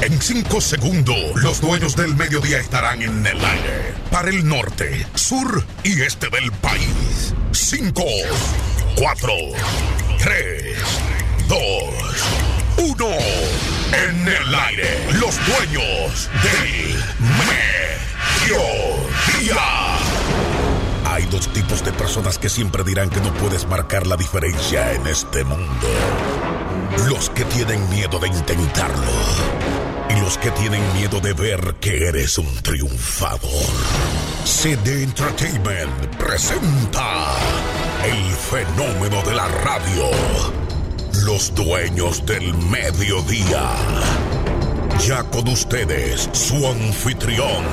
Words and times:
En 0.00 0.22
cinco 0.22 0.62
segundos, 0.62 1.34
los 1.34 1.60
dueños 1.60 1.94
del 1.96 2.16
mediodía 2.16 2.58
estarán 2.58 3.02
en 3.02 3.26
el 3.26 3.44
aire. 3.44 3.92
Para 4.10 4.30
el 4.30 4.48
norte, 4.48 5.06
sur 5.14 5.62
y 5.84 6.00
este 6.00 6.30
del 6.30 6.50
país. 6.50 7.34
Cinco, 7.52 8.06
cuatro, 8.96 9.34
tres, 10.18 10.78
dos, 11.46 11.58
uno. 12.78 13.10
En 13.92 14.26
el 14.26 14.54
aire, 14.54 15.08
los 15.20 15.36
dueños 15.46 16.30
del 16.42 16.94
mediodía. 18.48 19.60
Hay 21.04 21.26
dos 21.26 21.52
tipos 21.52 21.84
de 21.84 21.92
personas 21.92 22.38
que 22.38 22.48
siempre 22.48 22.82
dirán 22.82 23.10
que 23.10 23.20
no 23.20 23.34
puedes 23.34 23.66
marcar 23.66 24.06
la 24.06 24.16
diferencia 24.16 24.94
en 24.94 25.06
este 25.06 25.44
mundo. 25.44 25.86
Los 27.04 27.30
que 27.30 27.44
tienen 27.44 27.88
miedo 27.90 28.18
de 28.18 28.28
intentarlo. 28.28 29.12
Y 30.08 30.20
los 30.20 30.38
que 30.38 30.50
tienen 30.52 30.82
miedo 30.94 31.20
de 31.20 31.34
ver 31.34 31.76
que 31.80 32.08
eres 32.08 32.38
un 32.38 32.62
triunfador. 32.62 33.50
CD 34.44 35.02
Entertainment 35.02 36.16
presenta 36.16 37.36
el 38.04 38.32
fenómeno 38.32 39.22
de 39.22 39.34
la 39.34 39.46
radio. 39.46 40.10
Los 41.24 41.54
dueños 41.54 42.24
del 42.24 42.54
mediodía. 42.54 43.70
Ya 45.06 45.22
con 45.24 45.46
ustedes, 45.48 46.28
su 46.32 46.66
anfitrión, 46.66 47.64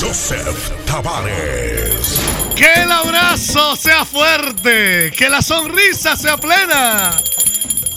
Joseph 0.00 0.70
Tavares. 0.86 2.20
Que 2.56 2.82
el 2.82 2.90
abrazo 2.90 3.76
sea 3.76 4.04
fuerte, 4.04 5.12
que 5.16 5.28
la 5.28 5.42
sonrisa 5.42 6.16
sea 6.16 6.36
plena. 6.38 7.16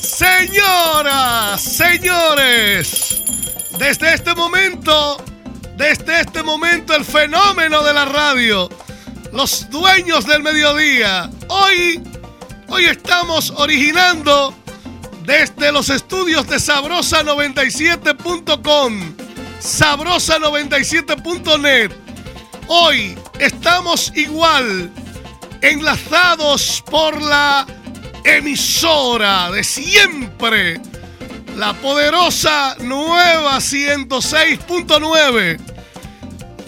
Señoras, 0.01 1.61
señores, 1.61 3.21
desde 3.77 4.15
este 4.15 4.33
momento, 4.33 5.23
desde 5.77 6.21
este 6.21 6.41
momento 6.41 6.95
el 6.95 7.05
fenómeno 7.05 7.83
de 7.83 7.93
la 7.93 8.05
radio, 8.05 8.67
los 9.31 9.69
dueños 9.69 10.25
del 10.25 10.41
mediodía, 10.41 11.29
hoy, 11.49 12.01
hoy 12.69 12.85
estamos 12.85 13.53
originando 13.55 14.55
desde 15.23 15.71
los 15.71 15.91
estudios 15.91 16.47
de 16.47 16.55
sabrosa97.com, 16.55 19.15
sabrosa97.net. 19.61 21.91
Hoy 22.67 23.15
estamos 23.37 24.11
igual 24.15 24.91
enlazados 25.61 26.83
por 26.89 27.21
la 27.21 27.67
emisora 28.23 29.51
de 29.51 29.63
siempre, 29.63 30.81
la 31.57 31.73
poderosa 31.73 32.75
nueva 32.79 33.57
106.9, 33.57 35.59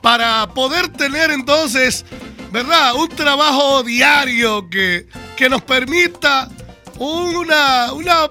para 0.00 0.48
poder 0.48 0.88
tener 0.88 1.30
entonces, 1.30 2.04
¿verdad? 2.50 2.94
Un 2.94 3.08
trabajo 3.08 3.84
diario 3.84 4.68
que, 4.68 5.06
que 5.36 5.48
nos 5.48 5.62
permita 5.62 6.48
una, 6.98 7.92
una 7.92 8.28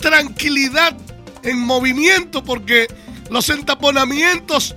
tranquilidad 0.00 0.96
en 1.42 1.60
movimiento 1.60 2.42
porque 2.42 2.88
los 3.30 3.48
entaponamientos 3.48 4.74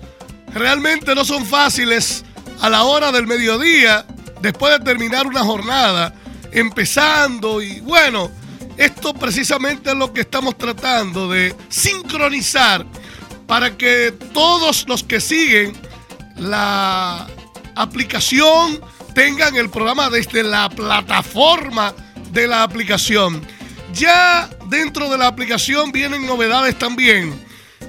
realmente 0.53 1.15
no 1.15 1.25
son 1.25 1.45
fáciles 1.45 2.23
a 2.61 2.69
la 2.69 2.83
hora 2.83 3.11
del 3.11 3.25
mediodía, 3.25 4.05
después 4.43 4.77
de 4.77 4.83
terminar 4.83 5.25
una 5.25 5.41
jornada, 5.41 6.13
empezando 6.51 7.61
y 7.61 7.79
bueno, 7.79 8.29
esto 8.75 9.13
precisamente 9.13 9.91
es 9.91 9.95
lo 9.95 10.11
que 10.11 10.21
estamos 10.21 10.57
tratando 10.57 11.29
de 11.29 11.55
sincronizar 11.69 12.85
para 13.47 13.77
que 13.77 14.13
todos 14.33 14.85
los 14.89 15.01
que 15.01 15.21
siguen 15.21 15.73
la 16.35 17.25
aplicación 17.75 18.81
tengan 19.15 19.55
el 19.55 19.69
programa 19.69 20.09
desde 20.09 20.43
la 20.43 20.69
plataforma 20.69 21.93
de 22.31 22.45
la 22.45 22.63
aplicación. 22.63 23.41
Ya 23.93 24.49
dentro 24.67 25.09
de 25.09 25.19
la 25.19 25.27
aplicación 25.27 25.93
vienen 25.93 26.25
novedades 26.25 26.77
también. 26.77 27.33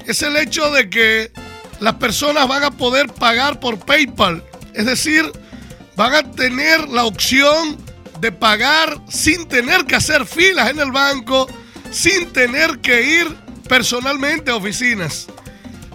Es 0.06 0.22
el 0.22 0.36
hecho 0.36 0.70
de 0.70 0.88
que 0.88 1.32
las 1.80 1.94
personas 1.94 2.46
van 2.46 2.62
a 2.62 2.70
poder 2.70 3.12
pagar 3.12 3.58
por 3.58 3.80
PayPal. 3.80 4.44
Es 4.72 4.86
decir, 4.86 5.32
van 5.96 6.14
a 6.14 6.30
tener 6.30 6.88
la 6.88 7.04
opción 7.04 7.76
de 8.20 8.32
pagar 8.32 9.00
sin 9.08 9.46
tener 9.46 9.84
que 9.84 9.96
hacer 9.96 10.26
filas 10.26 10.70
en 10.70 10.80
el 10.80 10.92
banco, 10.92 11.46
sin 11.90 12.32
tener 12.32 12.80
que 12.80 13.20
ir 13.20 13.36
personalmente 13.68 14.50
a 14.50 14.56
oficinas. 14.56 15.26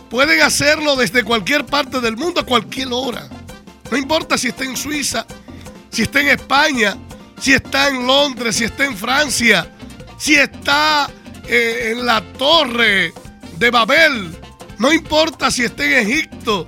Pueden 0.10 0.42
hacerlo 0.42 0.96
desde 0.96 1.24
cualquier 1.24 1.66
parte 1.66 2.02
del 2.02 2.18
mundo 2.18 2.42
a 2.42 2.46
cualquier 2.46 2.90
hora. 2.92 3.28
No 3.92 3.98
importa 3.98 4.38
si 4.38 4.48
está 4.48 4.64
en 4.64 4.78
Suiza, 4.78 5.26
si 5.92 6.04
está 6.04 6.22
en 6.22 6.30
España, 6.30 6.96
si 7.40 7.54
está 7.54 7.90
en 7.90 8.06
Londres, 8.06 8.58
si 8.58 8.66
está 8.66 8.86
en 8.86 8.98
Francia, 8.98 9.72
si 10.18 10.36
está 10.36 11.10
eh, 11.48 11.94
en 11.94 12.06
la 12.06 12.22
torre 12.38 13.14
de 13.58 13.72
Babel. 13.72 14.36
No 14.78 14.94
importa 14.94 15.52
si 15.52 15.64
está 15.64 15.84
en 15.84 16.08
Egipto, 16.08 16.66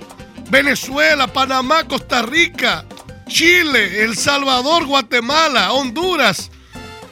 Venezuela, 0.50 1.26
Panamá, 1.26 1.84
Costa 1.84 2.22
Rica, 2.22 2.84
Chile, 3.32 4.02
El 4.02 4.14
Salvador, 4.14 4.84
Guatemala, 4.84 5.72
Honduras, 5.72 6.50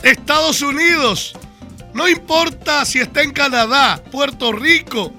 Estados 0.02 0.60
Unidos. 0.60 1.32
No 1.94 2.06
importa 2.08 2.84
si 2.84 2.98
está 2.98 3.22
en 3.22 3.32
Canadá, 3.32 4.02
Puerto 4.12 4.52
Rico, 4.52 5.14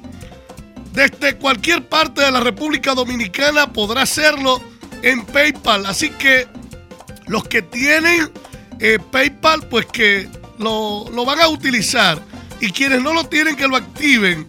desde 0.93 1.37
cualquier 1.37 1.89
parte 1.89 2.21
de 2.21 2.31
la 2.31 2.39
República 2.39 2.93
Dominicana 2.93 3.73
podrá 3.73 4.03
hacerlo 4.03 4.61
en 5.01 5.25
PayPal. 5.25 5.87
Así 5.87 6.11
que 6.11 6.47
los 7.25 7.45
que 7.45 7.63
tienen 7.63 8.31
eh, 8.79 8.99
PayPal, 9.11 9.67
pues 9.69 9.87
que 9.87 10.29
lo, 10.59 11.09
lo 11.09 11.25
van 11.25 11.39
a 11.39 11.47
utilizar. 11.47 12.21
Y 12.59 12.69
quienes 12.71 13.01
no 13.01 13.11
lo 13.11 13.23
tienen, 13.23 13.55
que 13.55 13.67
lo 13.67 13.75
activen. 13.75 14.47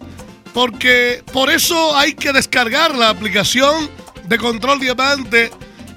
Porque 0.53 1.25
por 1.33 1.51
eso 1.51 1.97
hay 1.97 2.13
que 2.13 2.31
descargar 2.31 2.95
la 2.95 3.09
aplicación 3.09 3.89
de 4.25 4.37
Control 4.37 4.79
Diamante 4.81 5.51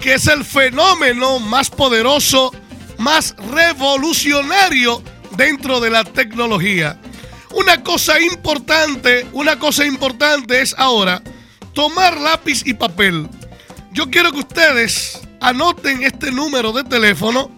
que 0.06 0.14
es 0.14 0.28
el 0.28 0.46
fenómeno 0.46 1.40
más 1.40 1.72
poderoso, 1.72 2.54
más 3.00 3.36
revolucionario 3.52 5.02
dentro 5.32 5.80
de 5.80 5.90
la 5.90 6.04
tecnología. 6.04 7.02
Una 7.56 7.82
cosa 7.82 8.22
importante, 8.22 9.26
una 9.32 9.58
cosa 9.58 9.84
importante 9.84 10.62
es 10.62 10.76
ahora 10.78 11.24
tomar 11.74 12.22
lápiz 12.22 12.62
y 12.68 12.76
papel. 12.76 13.28
Yo 13.94 14.12
quiero 14.12 14.32
que 14.32 14.42
ustedes 14.42 15.22
anoten 15.42 16.04
este 16.04 16.32
número 16.32 16.72
de 16.72 16.84
teléfono 16.84 17.50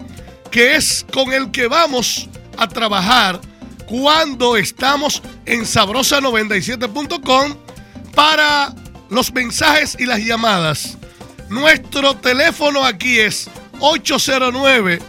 que 0.50 0.78
es 0.78 1.06
con 1.12 1.34
el 1.34 1.52
que 1.52 1.68
vamos 1.68 2.30
a 2.58 2.66
trabajar 2.70 3.42
cuando 3.88 4.56
estamos 4.56 5.22
en 5.46 5.64
sabrosa97.com 5.64 7.58
para 8.16 8.74
los 9.10 9.34
mensajes 9.34 9.98
y 10.00 10.06
las 10.06 10.20
llamadas. 10.20 10.98
Nuestro 11.50 12.16
teléfono 12.18 12.84
aquí 12.84 13.20
es 13.20 13.50
809 13.80 15.00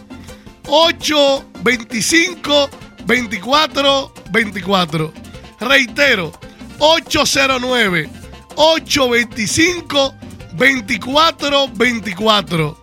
825 0.67 2.69
2424. 3.05 5.13
Reitero, 5.59 6.31
809 6.79 8.09
825 8.55 10.15
2424. 10.53 12.81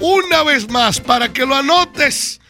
Una 0.00 0.42
vez 0.42 0.68
más, 0.68 1.00
para 1.00 1.32
que 1.32 1.46
lo 1.46 1.54
anotes, 1.54 2.40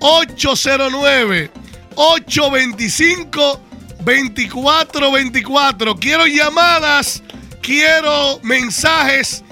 809 0.00 1.50
825 1.94 3.60
2424. 4.00 5.96
Quiero 5.96 6.26
llamadas, 6.26 7.22
quiero 7.60 8.40
mensajes. 8.42 9.44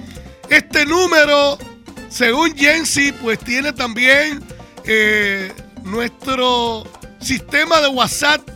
Este 0.51 0.87
número, 0.87 1.59
según 2.09 2.55
Jensi, 2.57 3.13
pues 3.13 3.39
tiene 3.41 3.73
también 3.73 4.45
eh, 4.85 5.53
nuestro 5.83 6.85
sistema 7.21 7.81
de 7.81 7.89
WhatsApp 7.89 8.49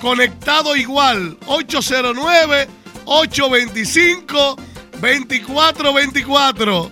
conectado 0.00 0.76
igual. 0.76 1.38
809 1.46 2.68
825 3.04 4.56
2424. 5.00 6.90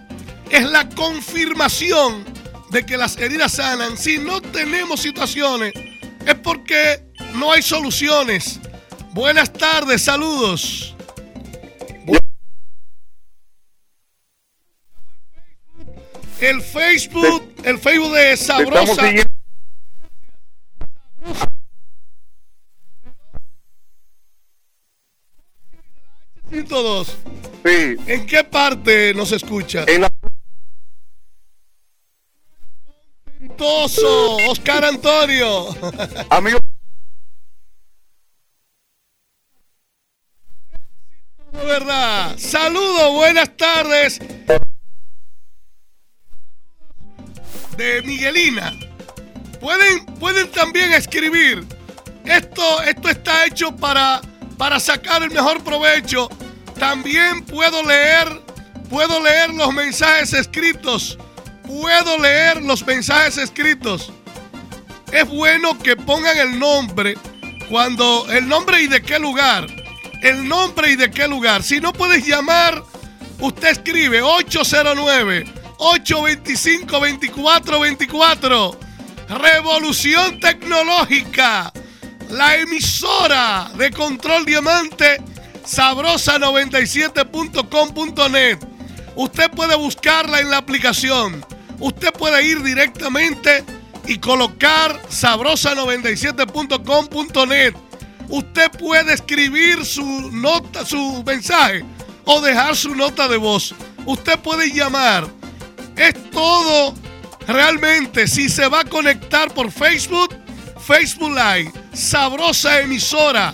es 0.50 0.64
la 0.64 0.88
confirmación 0.90 2.26
de 2.72 2.86
que 2.86 2.98
las 2.98 3.18
heridas 3.18 3.54
sanan. 3.54 3.98
Si 3.98 4.18
no 4.18 4.42
tenemos 4.42 5.02
situaciones, 5.02 5.74
es 6.26 6.36
porque 6.36 7.04
no 7.34 7.52
hay 7.52 7.62
soluciones. 7.62 8.60
Buenas 9.14 9.52
tardes, 9.52 10.02
saludos. 10.02 10.96
El 16.40 16.62
Facebook, 16.62 17.54
el 17.64 17.78
Facebook 17.78 18.14
de 18.14 18.36
Sabrosa. 18.36 19.04
102. 26.50 27.18
Sí. 27.72 27.96
¿En 28.06 28.26
qué 28.26 28.44
parte 28.44 29.14
nos 29.14 29.32
escucha? 29.32 29.86
En 29.88 30.02
la... 30.02 30.10
Toso, 33.58 34.36
Oscar 34.50 34.84
Antonio. 34.84 35.70
Amigo. 36.30 36.60
Verdad. 41.54 42.38
Saludos, 42.38 43.14
buenas 43.14 43.56
tardes. 43.56 44.20
De 47.78 48.02
Miguelina. 48.02 48.74
Pueden, 49.62 50.06
pueden 50.20 50.52
también 50.52 50.92
escribir. 50.92 51.66
Esto, 52.26 52.82
esto 52.82 53.08
está 53.08 53.46
hecho 53.46 53.74
para, 53.74 54.20
para 54.58 54.78
sacar 54.78 55.24
el 55.24 55.32
mejor 55.32 55.64
provecho 55.64 56.28
también 56.82 57.46
puedo 57.46 57.84
leer, 57.84 58.42
puedo 58.90 59.22
leer 59.22 59.52
los 59.54 59.72
mensajes 59.72 60.34
escritos. 60.34 61.16
Puedo 61.62 62.18
leer 62.18 62.64
los 62.64 62.84
mensajes 62.84 63.38
escritos. 63.38 64.12
Es 65.12 65.30
bueno 65.30 65.78
que 65.78 65.96
pongan 65.96 66.36
el 66.40 66.58
nombre 66.58 67.20
cuando 67.70 68.26
el 68.32 68.50
nombre 68.50 68.82
y 68.82 68.88
de 68.88 69.00
qué 69.04 69.20
lugar. 69.20 69.68
El 70.24 70.48
nombre 70.48 70.90
y 70.90 70.96
de 70.96 71.12
qué 71.12 71.28
lugar. 71.28 71.62
Si 71.62 71.80
no 71.80 71.94
puedes 71.94 72.26
llamar, 72.26 72.84
usted 73.40 73.68
escribe 73.68 74.24
809 74.24 75.54
825 75.78 77.00
2424. 77.00 78.80
Revolución 79.30 80.40
tecnológica. 80.40 81.72
La 82.32 82.56
emisora 82.56 83.70
de 83.76 83.92
Control 83.92 84.46
Diamante 84.46 85.31
sabrosa97.com.net. 85.66 88.60
Usted 89.16 89.50
puede 89.52 89.76
buscarla 89.76 90.40
en 90.40 90.50
la 90.50 90.58
aplicación. 90.58 91.46
Usted 91.80 92.12
puede 92.14 92.44
ir 92.46 92.64
directamente 92.64 93.64
y 94.08 94.18
colocar 94.20 95.02
sabrosa97.com.net. 95.10 97.76
Usted 98.30 98.72
puede 98.72 99.14
escribir 99.14 99.86
su 99.86 100.32
nota, 100.32 100.84
su 100.86 101.22
mensaje 101.26 101.84
o 102.26 102.40
dejar 102.42 102.76
su 102.76 102.96
nota 102.96 103.28
de 103.28 103.38
voz. 103.38 103.76
Usted 104.06 104.40
puede 104.40 104.72
llamar. 104.72 105.28
Es 105.96 106.14
todo 106.32 106.96
realmente. 107.48 108.28
Si 108.28 108.50
se 108.50 108.68
va 108.68 108.82
a 108.82 108.86
conectar 108.86 109.54
por 109.54 109.72
Facebook, 109.72 110.36
Facebook 110.80 111.32
Live, 111.32 111.72
sabrosa 111.94 112.80
emisora 112.80 113.54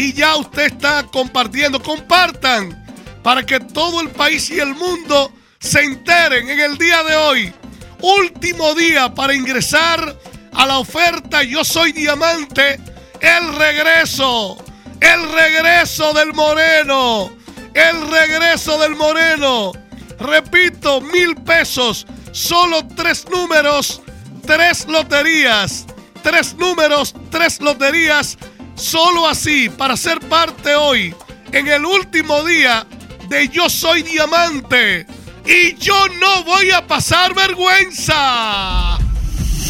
y 0.00 0.14
ya 0.14 0.36
usted 0.36 0.72
está 0.72 1.02
compartiendo. 1.12 1.82
Compartan 1.82 2.74
para 3.22 3.44
que 3.44 3.60
todo 3.60 4.00
el 4.00 4.08
país 4.08 4.48
y 4.48 4.58
el 4.58 4.74
mundo 4.74 5.30
se 5.58 5.82
enteren 5.82 6.48
en 6.48 6.58
el 6.58 6.78
día 6.78 7.02
de 7.02 7.16
hoy. 7.16 7.52
Último 8.00 8.74
día 8.74 9.14
para 9.14 9.34
ingresar 9.34 10.16
a 10.54 10.66
la 10.66 10.78
oferta 10.78 11.42
Yo 11.42 11.64
Soy 11.64 11.92
Diamante. 11.92 12.80
El 13.20 13.54
regreso. 13.56 14.56
El 15.00 15.30
regreso 15.32 16.14
del 16.14 16.32
Moreno. 16.32 17.30
El 17.74 18.10
regreso 18.10 18.78
del 18.78 18.96
Moreno. 18.96 19.72
Repito, 20.18 21.02
mil 21.02 21.36
pesos. 21.36 22.06
Solo 22.32 22.88
tres 22.96 23.26
números. 23.30 24.00
Tres 24.46 24.86
loterías. 24.88 25.84
Tres 26.22 26.54
números. 26.54 27.14
Tres 27.30 27.60
loterías 27.60 28.38
Solo 28.80 29.28
así, 29.28 29.68
para 29.68 29.94
ser 29.94 30.20
parte 30.20 30.74
hoy, 30.74 31.14
en 31.52 31.68
el 31.68 31.84
último 31.84 32.42
día 32.44 32.86
de 33.28 33.46
Yo 33.48 33.68
Soy 33.68 34.02
Diamante. 34.02 35.06
Y 35.44 35.74
yo 35.76 36.08
no 36.18 36.44
voy 36.44 36.70
a 36.70 36.86
pasar 36.86 37.34
vergüenza. 37.34 38.98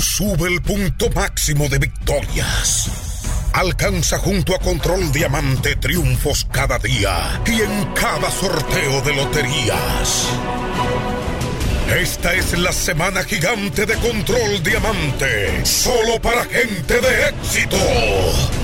Sube 0.00 0.48
el 0.48 0.62
punto 0.62 1.10
máximo 1.10 1.68
de 1.68 1.78
victorias. 1.78 2.88
Alcanza 3.52 4.16
junto 4.18 4.54
a 4.54 4.60
Control 4.60 5.10
Diamante 5.10 5.74
triunfos 5.74 6.46
cada 6.52 6.78
día 6.78 7.42
y 7.46 7.62
en 7.62 7.92
cada 7.94 8.30
sorteo 8.30 9.02
de 9.02 9.14
loterías. 9.16 10.28
Esta 11.98 12.32
es 12.34 12.56
la 12.56 12.72
semana 12.72 13.24
gigante 13.24 13.86
de 13.86 13.96
Control 13.96 14.62
Diamante, 14.62 15.66
solo 15.66 16.22
para 16.22 16.44
gente 16.44 17.00
de 17.00 17.28
éxito. 17.30 18.59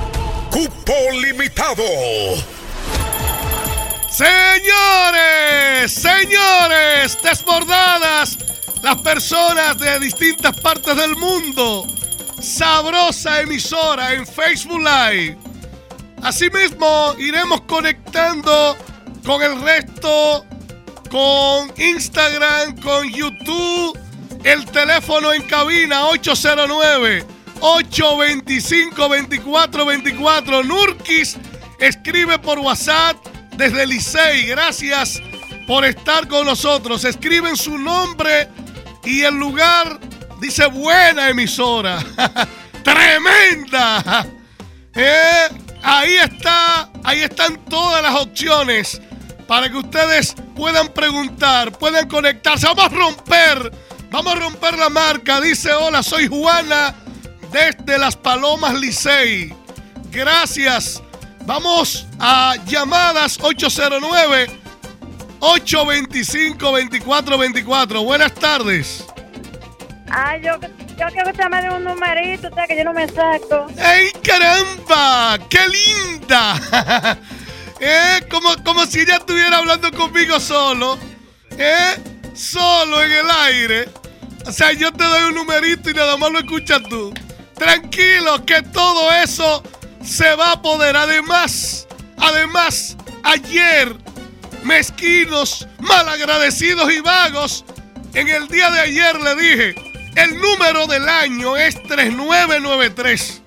Cupo 0.49 0.93
limitado. 1.21 1.83
Señores, 4.09 5.93
señores, 5.93 7.17
desbordadas 7.21 8.37
las 8.81 8.99
personas 9.01 9.77
de 9.77 9.99
distintas 9.99 10.59
partes 10.59 10.95
del 10.95 11.15
mundo. 11.15 11.85
Sabrosa 12.41 13.41
emisora 13.41 14.13
en 14.13 14.25
Facebook 14.25 14.81
Live. 14.81 15.48
Asimismo, 16.23 17.15
iremos 17.17 17.61
conectando 17.61 18.77
con 19.25 19.41
el 19.41 19.61
resto, 19.61 20.45
con 21.09 21.71
Instagram, 21.77 22.79
con 22.81 23.07
YouTube, 23.09 23.97
el 24.43 24.65
teléfono 24.65 25.33
en 25.33 25.43
cabina 25.43 26.07
809 26.07 27.25
825 27.61 28.95
2424 28.95 30.63
Nurkis 30.63 31.37
escribe 31.79 32.39
por 32.39 32.59
WhatsApp 32.59 33.17
desde 33.55 33.85
Licey. 33.85 34.45
Gracias 34.47 35.21
por 35.67 35.85
estar 35.85 36.27
con 36.27 36.45
nosotros. 36.45 37.03
Escriben 37.03 37.55
su 37.55 37.77
nombre 37.77 38.47
y 39.03 39.21
el 39.21 39.35
lugar. 39.35 39.99
Dice 40.39 40.67
buena 40.67 41.29
emisora. 41.29 41.99
Tremenda. 42.83 44.25
Eh, 44.95 45.47
ahí 45.83 46.15
está. 46.15 46.89
Ahí 47.03 47.21
están 47.21 47.57
todas 47.65 48.01
las 48.03 48.15
opciones 48.15 49.01
para 49.47 49.69
que 49.69 49.77
ustedes 49.77 50.35
puedan 50.55 50.89
preguntar, 50.89 51.71
puedan 51.71 52.07
conectarse. 52.07 52.67
Vamos 52.67 52.85
a 52.85 52.89
romper. 52.89 53.71
Vamos 54.11 54.33
a 54.33 54.39
romper 54.39 54.77
la 54.77 54.89
marca. 54.89 55.39
Dice, 55.41 55.71
hola, 55.73 56.03
soy 56.03 56.27
Juana 56.27 56.95
desde 57.51 57.97
Las 57.97 58.15
Palomas 58.15 58.79
Licey. 58.79 59.53
Gracias. 60.11 61.01
Vamos 61.45 62.05
a 62.19 62.55
llamadas 62.65 63.39
809 63.41 64.47
825 65.39 66.59
2424. 66.59 68.03
Buenas 68.03 68.33
tardes. 68.35 69.05
Ay, 70.11 70.41
yo, 70.43 70.59
yo 70.99 71.07
quiero 71.13 71.31
que 71.31 71.49
me 71.49 71.61
dé 71.61 71.69
un 71.69 71.83
numerito, 71.83 72.49
usted 72.49 72.63
que 72.67 72.77
yo 72.77 72.83
no 72.83 72.93
me 72.93 73.07
saco. 73.07 73.67
¡Ey, 73.77 74.11
caramba! 74.21 75.39
¡Qué 75.49 75.59
linda! 75.67 77.17
¿Eh? 77.79 78.19
Como, 78.29 78.61
como 78.65 78.85
si 78.85 78.99
ella 78.99 79.15
estuviera 79.15 79.57
hablando 79.57 79.89
conmigo 79.91 80.39
solo. 80.39 80.99
¿Eh? 81.57 81.95
Solo 82.35 83.01
en 83.01 83.11
el 83.11 83.29
aire. 83.29 83.89
O 84.45 84.51
sea, 84.51 84.73
yo 84.73 84.91
te 84.91 85.03
doy 85.03 85.23
un 85.23 85.35
numerito 85.35 85.89
y 85.89 85.93
nada 85.93 86.17
más 86.17 86.31
lo 86.31 86.39
escuchas 86.39 86.81
tú. 86.89 87.13
Tranquilo, 87.55 88.45
que 88.45 88.61
todo 88.61 89.11
eso 89.13 89.63
se 90.03 90.35
va 90.35 90.53
a 90.53 90.61
poder. 90.61 90.97
Además, 90.97 91.87
además, 92.17 92.97
ayer, 93.23 93.95
mezquinos, 94.63 95.65
malagradecidos 95.79 96.91
y 96.91 96.99
vagos, 96.99 97.63
en 98.13 98.27
el 98.27 98.47
día 98.47 98.69
de 98.71 98.79
ayer 98.81 99.15
le 99.21 99.35
dije, 99.35 99.88
el 100.15 100.39
número 100.39 100.87
del 100.87 101.07
año 101.07 101.57
es 101.57 101.81
3993. 101.83 103.41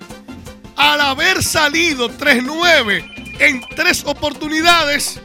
Al 0.75 1.01
haber 1.01 1.43
salido 1.43 2.09
39 2.09 3.35
en 3.39 3.61
tres 3.75 4.03
oportunidades, 4.05 5.19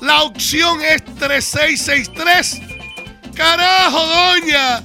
la 0.00 0.22
opción 0.22 0.80
es 0.82 1.04
3663. 1.18 2.60
Carajo, 3.34 4.06
doña. 4.06 4.82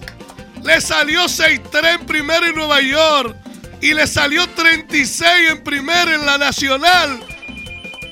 Le 0.64 0.82
salió 0.82 1.26
6-3 1.26 2.00
en 2.00 2.06
primero 2.06 2.46
en 2.46 2.56
Nueva 2.56 2.82
York 2.82 3.36
y 3.82 3.94
le 3.94 4.08
salió 4.08 4.48
36 4.50 5.52
en 5.52 5.64
primero 5.64 6.14
en 6.14 6.26
la 6.26 6.38
Nacional. 6.38 7.20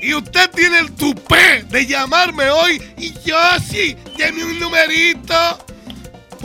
Y 0.01 0.13
usted 0.13 0.49
tiene 0.51 0.79
el 0.79 0.91
tupé 0.93 1.63
de 1.63 1.85
llamarme 1.85 2.49
hoy 2.49 2.81
y 2.97 3.13
yo 3.25 3.37
sí, 3.69 3.97
deme 4.17 4.43
un 4.45 4.59
numerito. 4.59 5.65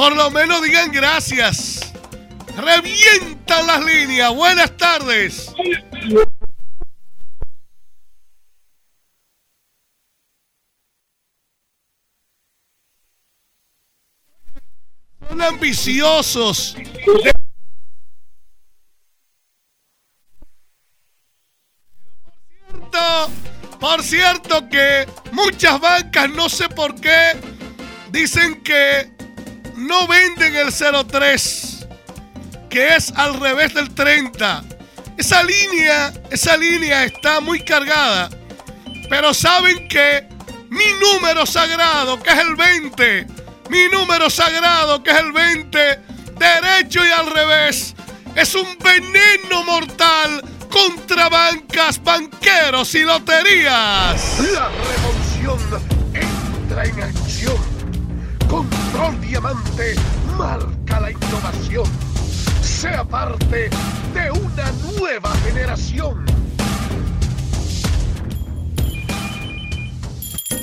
Por 0.01 0.17
lo 0.17 0.31
menos 0.31 0.63
digan 0.63 0.91
gracias. 0.91 1.93
Revientan 2.57 3.67
las 3.67 3.85
líneas. 3.85 4.35
Buenas 4.35 4.75
tardes. 4.75 5.53
Son 15.29 15.43
ambiciosos. 15.43 16.79
Por 23.79 24.03
cierto 24.03 24.67
que 24.71 25.07
muchas 25.33 25.79
bancas, 25.79 26.31
no 26.31 26.49
sé 26.49 26.71
por 26.71 26.99
qué, 26.99 27.39
dicen 28.11 28.63
que 28.63 29.20
no 29.81 30.07
venden 30.07 30.55
el 30.57 30.73
03, 30.73 31.87
que 32.69 32.97
es 32.97 33.13
al 33.17 33.41
revés 33.41 33.73
del 33.75 33.93
30. 33.95 34.63
Esa 35.17 35.43
línea, 35.43 36.13
esa 36.31 36.57
línea 36.57 37.05
está 37.05 37.41
muy 37.41 37.61
cargada. 37.61 38.29
Pero 39.09 39.33
saben 39.33 39.89
que 39.89 40.29
mi 40.69 40.85
número 41.01 41.47
sagrado, 41.47 42.23
que 42.23 42.31
es 42.31 42.39
el 42.39 42.55
20, 42.57 43.27
mi 43.71 43.89
número 43.89 44.29
sagrado, 44.29 45.03
que 45.03 45.11
es 45.11 45.19
el 45.19 45.33
20, 45.33 45.99
derecho 46.39 47.05
y 47.05 47.11
al 47.11 47.31
revés, 47.31 47.95
es 48.35 48.55
un 48.55 48.77
veneno 48.79 49.65
mortal 49.65 50.45
contra 50.71 51.29
bancas, 51.29 52.03
banqueros 52.03 52.95
y 52.95 53.03
loterías. 53.03 54.39
La 54.53 54.69
revolución 54.69 55.83
entra 56.15 56.85
en 56.85 57.03
acción. 57.03 57.30
Diamante 59.31 59.95
marca 60.37 60.99
la 60.99 61.13
innovación. 61.13 61.87
Sea 62.61 63.05
parte 63.05 63.71
de 64.13 64.31
una 64.33 64.73
nueva 64.99 65.33
generación. 65.45 66.27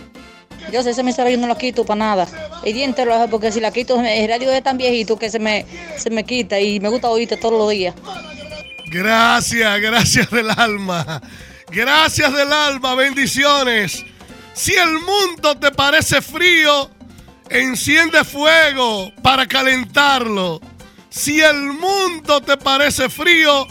Yo 0.71 0.83
sé, 0.83 0.91
ese 0.91 1.03
mensaje 1.03 1.31
yo 1.31 1.37
no 1.37 1.47
lo 1.47 1.57
quito 1.57 1.85
para 1.85 1.99
nada. 1.99 2.27
El 2.63 2.73
día 2.73 2.85
entero 2.85 3.09
lo 3.09 3.15
hago 3.15 3.29
porque 3.29 3.51
si 3.51 3.59
la 3.61 3.71
quito, 3.71 3.99
el 4.01 4.27
radio 4.27 4.51
es 4.51 4.61
tan 4.61 4.77
viejito 4.77 5.17
que 5.17 5.29
se 5.29 5.39
me, 5.39 5.65
se 5.97 6.09
me 6.09 6.25
quita 6.25 6.59
y 6.59 6.79
me 6.79 6.89
gusta 6.89 7.09
oírte 7.09 7.37
todos 7.37 7.57
los 7.57 7.69
días. 7.69 7.95
Gracias, 8.89 9.81
gracias 9.81 10.29
del 10.31 10.49
alma. 10.49 11.21
Gracias 11.69 12.33
del 12.33 12.51
alma, 12.51 12.95
bendiciones. 12.95 14.03
Si 14.53 14.73
el 14.73 14.93
mundo 14.93 15.57
te 15.57 15.71
parece 15.71 16.21
frío, 16.21 16.89
enciende 17.49 18.23
fuego 18.23 19.11
para 19.21 19.45
calentarlo. 19.45 20.61
Si 21.09 21.41
el 21.41 21.73
mundo 21.73 22.41
te 22.41 22.55
parece 22.55 23.09
frío, 23.09 23.67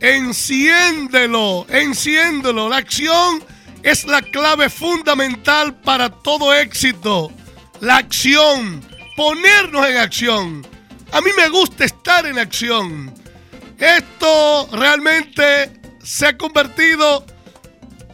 enciéndelo, 0.00 1.66
enciéndelo. 1.68 2.68
La 2.68 2.76
acción 2.76 3.42
es 3.82 4.04
la 4.04 4.22
clave 4.22 4.70
fundamental 4.70 5.74
para 5.80 6.10
todo 6.10 6.54
éxito. 6.54 7.32
La 7.80 7.96
acción. 7.96 8.88
ponernos 9.16 9.86
en 9.86 9.96
acción. 9.98 10.66
A 11.12 11.20
mí 11.20 11.30
me 11.36 11.48
gusta 11.48 11.84
estar 11.84 12.24
en 12.24 12.38
acción. 12.38 13.19
Esto 13.80 14.68
realmente 14.72 15.72
se 16.02 16.26
ha 16.26 16.36
convertido 16.36 17.24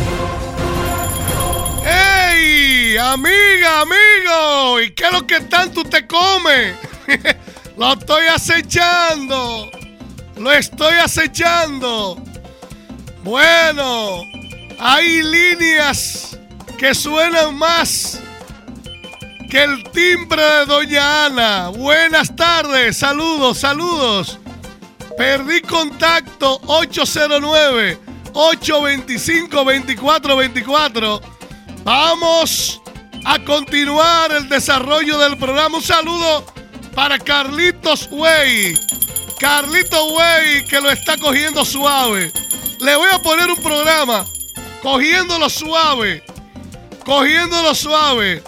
¡Ey! 1.84 2.96
Amiga, 2.96 3.82
amigo. 3.82 4.80
¿Y 4.80 4.90
qué 4.90 5.04
es 5.06 5.12
lo 5.12 5.24
que 5.26 5.40
tanto 5.40 5.84
te 5.84 6.06
come? 6.06 6.74
lo 7.76 7.92
estoy 7.94 8.26
acechando. 8.26 9.70
Lo 10.36 10.52
estoy 10.52 10.96
acechando. 10.96 12.22
Bueno, 13.22 14.24
hay 14.80 15.22
líneas 15.22 16.36
que 16.76 16.92
suenan 16.92 17.54
más 17.54 18.20
que 19.48 19.62
el 19.62 19.84
timbre 19.92 20.42
de 20.42 20.66
Doña 20.66 21.26
Ana. 21.26 21.68
Buenas 21.68 22.34
tardes, 22.34 22.96
saludos, 22.96 23.58
saludos. 23.58 24.40
Perdí 25.16 25.60
contacto 25.60 26.60
809 26.66 27.98
825 28.32 29.56
2424. 29.56 31.20
Vamos 31.84 32.80
a 33.24 33.38
continuar 33.44 34.32
el 34.32 34.48
desarrollo 34.48 35.16
del 35.18 35.36
programa. 35.36 35.76
Un 35.76 35.82
saludo 35.82 36.44
para 36.92 37.20
Carlitos 37.20 38.08
Way. 38.10 38.76
Carlitos 39.38 40.12
Way 40.12 40.64
que 40.64 40.80
lo 40.80 40.90
está 40.90 41.16
cogiendo 41.18 41.64
suave. 41.64 42.32
Le 42.82 42.96
voy 42.96 43.08
a 43.12 43.22
poner 43.22 43.48
un 43.48 43.62
programa 43.62 44.26
cogiéndolo 44.82 45.48
suave. 45.48 46.24
Cogiéndolo 47.04 47.76
suave. 47.76 48.42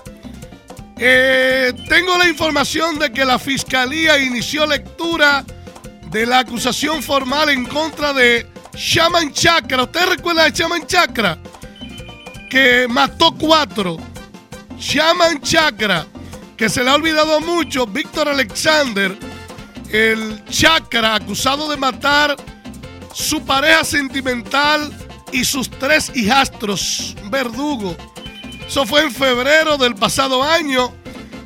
Eh, 0.99 1.73
tengo 1.89 2.19
la 2.19 2.29
información 2.29 2.99
de 2.99 3.13
que 3.13 3.25
la 3.25 3.39
fiscalía 3.39 4.19
inició 4.19 4.67
lectura 4.67 5.45
de 6.11 6.27
la 6.27 6.41
acusación 6.41 7.01
formal 7.01 7.49
en 7.51 7.65
contra 7.65 8.13
de 8.13 8.51
Shaman 8.75 9.33
Chakra. 9.33 9.85
¿Usted 9.85 10.05
recuerda 10.07 10.45
de 10.45 10.51
Shaman 10.51 10.85
Chakra? 10.85 11.39
Que 12.51 12.89
mató 12.89 13.37
cuatro. 13.39 13.99
Shaman 14.77 15.43
Chakra, 15.43 16.07
que 16.57 16.69
se 16.69 16.83
le 16.83 16.91
ha 16.91 16.97
olvidado 16.97 17.41
mucho, 17.41 17.87
Víctor 17.87 18.29
Alexander, 18.29 19.17
el 19.93 20.45
Chakra, 20.47 21.15
acusado 21.15 21.71
de 21.71 21.77
matar 21.77 22.35
su 23.15 23.45
pareja 23.45 23.85
sentimental 23.85 24.93
y 25.33 25.45
sus 25.45 25.71
tres 25.71 26.11
hijastros, 26.15 27.15
verdugo. 27.31 27.97
Eso 28.67 28.85
fue 28.87 29.03
en 29.03 29.13
febrero 29.13 29.79
del 29.79 29.95
pasado 29.95 30.43
año 30.43 30.93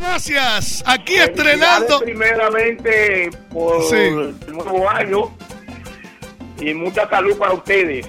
Gracias. 0.05 0.83
Aquí 0.87 1.15
estrenando. 1.15 1.99
Primeramente 1.99 3.29
por 3.51 3.83
Sí. 3.83 3.95
el 3.95 4.35
nuevo 4.51 4.89
año 4.89 5.31
y 6.59 6.73
mucha 6.73 7.07
salud 7.07 7.37
para 7.37 7.53
ustedes. 7.53 8.07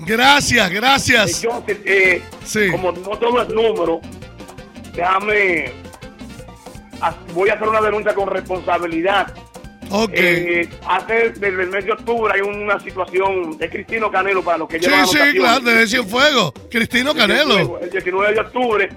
Gracias, 0.00 0.70
gracias. 0.72 1.44
Entonces, 1.44 1.78
eh, 1.84 2.22
Sí. 2.44 2.68
como 2.72 2.90
no 2.90 3.16
tomo 3.16 3.40
el 3.40 3.54
número, 3.54 4.00
déjame. 4.92 5.72
Voy 7.32 7.48
a 7.50 7.54
hacer 7.54 7.68
una 7.68 7.80
denuncia 7.80 8.12
con 8.14 8.28
responsabilidad. 8.28 9.32
Ok. 9.90 10.10
Eh, 10.14 10.68
hace 10.88 11.30
desde 11.30 11.48
el 11.48 11.68
mes 11.68 11.84
de 11.84 11.92
octubre 11.92 12.32
hay 12.34 12.40
una 12.40 12.80
situación 12.80 13.56
de 13.58 13.68
Cristino 13.70 14.10
Canelo 14.10 14.42
para 14.42 14.58
los 14.58 14.68
que 14.68 14.78
Sí, 14.80 14.86
llevan 14.86 15.06
sí, 15.06 15.16
anotaciones. 15.16 15.34
claro, 15.42 15.60
desde 15.60 15.86
Cienfuegos. 15.86 16.52
Cristino 16.70 17.14
Canelo. 17.14 17.78
El 17.78 17.90
19 17.90 18.32
de 18.34 18.40
octubre 18.40 18.88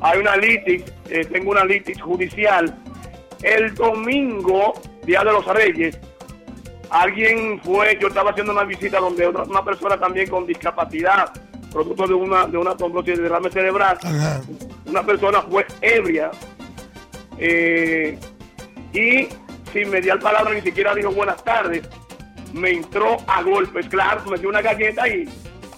hay 0.00 0.18
una 0.18 0.36
litis, 0.36 0.84
eh, 1.10 1.24
tengo 1.24 1.50
una 1.50 1.64
litis 1.64 2.00
judicial. 2.00 2.74
El 3.42 3.74
domingo, 3.74 4.74
Día 5.04 5.20
de 5.20 5.32
los 5.32 5.46
Reyes, 5.46 5.98
alguien 6.90 7.60
fue, 7.62 7.98
yo 8.00 8.08
estaba 8.08 8.30
haciendo 8.30 8.52
una 8.52 8.64
visita 8.64 8.98
donde 8.98 9.26
otra, 9.26 9.42
una 9.44 9.64
persona 9.64 9.98
también 9.98 10.28
con 10.28 10.46
discapacidad, 10.46 11.32
producto 11.70 12.06
de 12.06 12.14
una, 12.14 12.46
de 12.46 12.58
una 12.58 12.76
trombosis 12.76 13.16
de 13.16 13.22
derrame 13.22 13.50
cerebral, 13.50 13.98
Ajá. 14.02 14.40
una 14.86 15.02
persona 15.02 15.42
fue 15.42 15.66
ebria 15.80 16.30
eh, 17.38 18.18
y 18.92 19.28
sin 19.72 19.90
mediar 19.90 20.18
palabra 20.18 20.54
ni 20.54 20.62
siquiera 20.62 20.94
dijo 20.94 21.10
buenas 21.10 21.42
tardes, 21.44 21.88
me 22.54 22.70
entró 22.70 23.18
a 23.26 23.42
golpes, 23.42 23.86
claro, 23.88 24.22
me 24.30 24.38
dio 24.38 24.48
una 24.48 24.62
galleta 24.62 25.06
y 25.06 25.28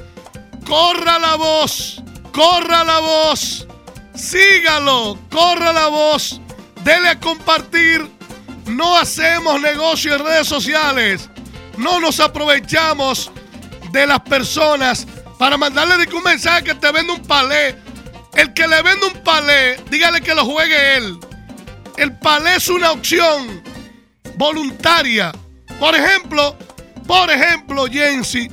corra 0.67 1.19
la 1.19 1.35
voz, 1.37 2.03
corra 2.31 2.85
la 2.85 2.99
voz, 2.99 3.67
sígalo, 4.15 5.19
corra 5.31 5.73
la 5.73 5.89
voz, 5.89 6.39
dele 6.85 7.09
a 7.09 7.19
compartir. 7.19 8.07
No 8.67 8.99
hacemos 8.99 9.61
negocio 9.63 10.15
en 10.15 10.25
redes 10.25 10.47
sociales, 10.47 11.31
no 11.79 12.01
nos 12.01 12.21
aprovechamos 12.21 13.31
de 13.93 14.07
las 14.07 14.21
personas 14.21 15.07
para 15.39 15.57
mandarle 15.57 16.07
un 16.15 16.23
mensaje 16.23 16.65
que 16.65 16.75
te 16.75 16.93
vende 16.93 17.15
un 17.15 17.23
palé. 17.23 17.82
El 18.35 18.53
que 18.55 18.67
le 18.67 18.83
vende 18.83 19.07
un 19.07 19.23
palé, 19.23 19.77
dígale 19.91 20.21
que 20.21 20.35
lo 20.35 20.45
juegue 20.45 20.97
él. 20.97 21.19
El 21.97 22.17
palé 22.19 22.57
es 22.57 22.69
una 22.69 22.93
opción 22.93 23.63
voluntaria. 24.37 25.33
Por 25.79 25.95
ejemplo, 25.95 26.57
por 27.07 27.31
ejemplo, 27.31 27.87
Jensi, 27.87 28.49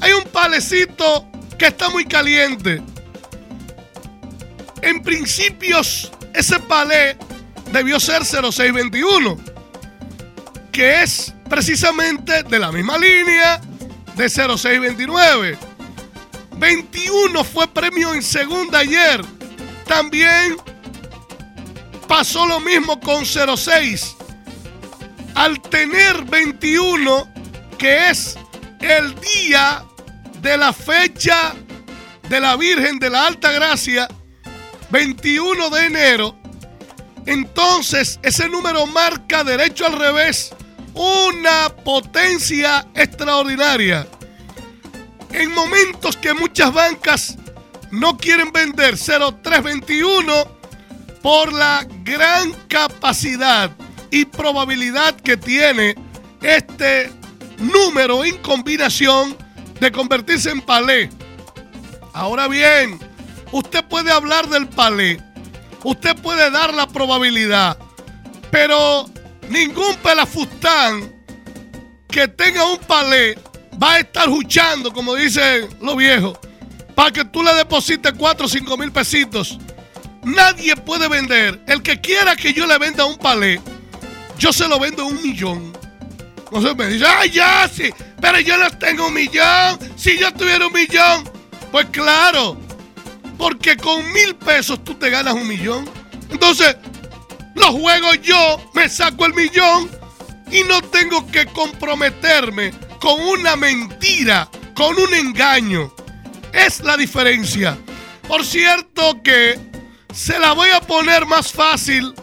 hay 0.00 0.12
un 0.12 0.24
palecito 0.24 1.26
que 1.58 1.68
está 1.68 1.88
muy 1.88 2.04
caliente. 2.04 2.82
En 4.82 5.02
principios, 5.02 6.12
ese 6.34 6.60
palé 6.60 7.16
debió 7.72 7.98
ser 7.98 8.24
0621, 8.24 9.38
que 10.70 11.02
es 11.02 11.34
precisamente 11.48 12.42
de 12.44 12.58
la 12.58 12.70
misma 12.70 12.98
línea 12.98 13.60
de 14.14 14.28
0629. 14.28 15.67
21 16.58 17.44
fue 17.44 17.68
premio 17.68 18.14
en 18.14 18.22
segunda 18.22 18.80
ayer. 18.80 19.24
También 19.86 20.56
pasó 22.06 22.46
lo 22.46 22.60
mismo 22.60 22.98
con 23.00 23.24
06. 23.24 24.16
Al 25.34 25.60
tener 25.62 26.24
21, 26.24 27.32
que 27.78 28.10
es 28.10 28.36
el 28.80 29.14
día 29.20 29.84
de 30.40 30.56
la 30.56 30.72
fecha 30.72 31.54
de 32.28 32.40
la 32.40 32.56
Virgen 32.56 32.98
de 32.98 33.10
la 33.10 33.26
Alta 33.26 33.52
Gracia, 33.52 34.08
21 34.90 35.70
de 35.70 35.86
enero, 35.86 36.36
entonces 37.26 38.18
ese 38.22 38.48
número 38.48 38.86
marca 38.86 39.44
derecho 39.44 39.86
al 39.86 39.98
revés 39.98 40.50
una 40.94 41.68
potencia 41.84 42.86
extraordinaria. 42.94 44.08
En 45.30 45.52
momentos 45.52 46.16
que 46.16 46.34
muchas 46.34 46.72
bancas 46.72 47.36
no 47.90 48.16
quieren 48.16 48.52
vender 48.52 48.96
0321 48.96 50.58
por 51.22 51.52
la 51.52 51.86
gran 52.02 52.52
capacidad 52.68 53.70
y 54.10 54.24
probabilidad 54.24 55.14
que 55.16 55.36
tiene 55.36 55.94
este 56.42 57.10
número 57.58 58.24
en 58.24 58.36
combinación 58.38 59.36
de 59.80 59.92
convertirse 59.92 60.50
en 60.50 60.60
palé. 60.60 61.10
Ahora 62.12 62.48
bien, 62.48 62.98
usted 63.52 63.84
puede 63.84 64.10
hablar 64.10 64.48
del 64.48 64.68
palé, 64.68 65.22
usted 65.84 66.16
puede 66.16 66.50
dar 66.50 66.72
la 66.74 66.86
probabilidad, 66.86 67.78
pero 68.50 69.08
ningún 69.48 69.94
pelafustán 69.96 71.12
que 72.08 72.26
tenga 72.28 72.64
un 72.64 72.78
palé 72.78 73.38
va 73.82 73.94
a 73.94 73.98
estar 74.00 74.28
juchando, 74.28 74.92
como 74.92 75.14
dicen 75.14 75.68
los 75.80 75.96
viejos, 75.96 76.38
para 76.94 77.12
que 77.12 77.24
tú 77.24 77.42
le 77.42 77.54
deposites 77.54 78.12
4 78.16 78.46
o 78.46 78.48
5 78.48 78.76
mil 78.76 78.92
pesitos. 78.92 79.58
Nadie 80.24 80.74
puede 80.76 81.08
vender. 81.08 81.60
El 81.66 81.82
que 81.82 82.00
quiera 82.00 82.34
que 82.34 82.52
yo 82.52 82.66
le 82.66 82.76
venda 82.78 83.04
un 83.04 83.16
palé, 83.16 83.60
yo 84.38 84.52
se 84.52 84.66
lo 84.68 84.78
vendo 84.78 85.06
un 85.06 85.22
millón. 85.22 85.72
No 86.50 86.62
se 86.62 86.74
me 86.74 86.88
dice, 86.88 87.06
ay, 87.06 87.30
ya, 87.30 87.70
sí, 87.72 87.90
pero 88.20 88.40
yo 88.40 88.56
no 88.56 88.70
tengo 88.70 89.06
un 89.06 89.14
millón. 89.14 89.78
Si 89.96 90.18
yo 90.18 90.32
tuviera 90.32 90.66
un 90.66 90.72
millón, 90.72 91.28
pues 91.70 91.86
claro, 91.92 92.58
porque 93.36 93.76
con 93.76 94.12
mil 94.12 94.34
pesos 94.34 94.82
tú 94.82 94.94
te 94.94 95.10
ganas 95.10 95.34
un 95.34 95.46
millón. 95.46 95.88
Entonces, 96.30 96.76
lo 97.54 97.72
juego 97.72 98.14
yo, 98.14 98.70
me 98.74 98.88
saco 98.88 99.26
el 99.26 99.34
millón 99.34 99.90
y 100.50 100.62
no 100.64 100.80
tengo 100.82 101.26
que 101.30 101.46
comprometerme 101.46 102.72
con 103.00 103.20
una 103.20 103.56
mentira, 103.56 104.48
con 104.74 104.98
un 104.98 105.14
engaño. 105.14 105.92
Es 106.52 106.80
la 106.80 106.96
diferencia. 106.96 107.76
Por 108.26 108.44
cierto 108.44 109.22
que 109.22 109.58
se 110.12 110.38
la 110.38 110.52
voy 110.52 110.70
a 110.70 110.80
poner 110.80 111.26
más 111.26 111.52
fácil 111.52 112.14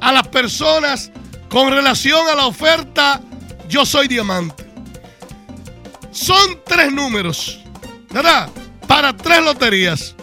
a 0.00 0.12
las 0.12 0.28
personas 0.28 1.10
con 1.48 1.70
relación 1.70 2.28
a 2.28 2.34
la 2.34 2.46
oferta 2.46 3.20
Yo 3.68 3.84
Soy 3.86 4.08
Diamante. 4.08 4.64
Son 6.10 6.60
tres 6.66 6.92
números, 6.92 7.60
¿verdad? 8.10 8.48
Para 8.86 9.16
tres 9.16 9.42
loterías. 9.42 10.14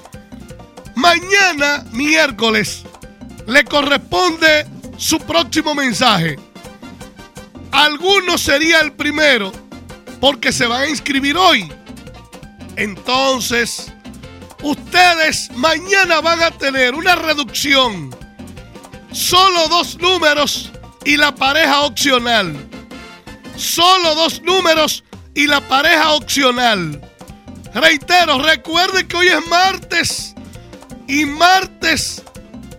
Mañana, 0.95 1.85
miércoles, 1.91 2.83
le 3.47 3.63
corresponde 3.65 4.65
su 4.97 5.19
próximo 5.19 5.73
mensaje. 5.73 6.37
Alguno 7.71 8.37
sería 8.37 8.79
el 8.79 8.93
primero 8.93 9.51
porque 10.21 10.53
se 10.53 10.67
van 10.67 10.83
a 10.83 10.89
inscribir 10.89 11.35
hoy. 11.35 11.69
Entonces, 12.77 13.91
ustedes 14.61 15.51
mañana 15.55 16.21
van 16.21 16.41
a 16.41 16.51
tener 16.51 16.95
una 16.95 17.15
reducción. 17.15 18.15
Solo 19.11 19.67
dos 19.67 19.97
números 19.99 20.71
y 21.03 21.17
la 21.17 21.35
pareja 21.35 21.81
opcional. 21.81 22.55
Solo 23.57 24.15
dos 24.15 24.41
números 24.43 25.03
y 25.33 25.47
la 25.47 25.59
pareja 25.59 26.11
opcional. 26.13 27.01
Reitero, 27.73 28.41
recuerden 28.41 29.07
que 29.07 29.17
hoy 29.17 29.27
es 29.27 29.47
martes 29.47 30.35
y 31.07 31.25
martes, 31.25 32.21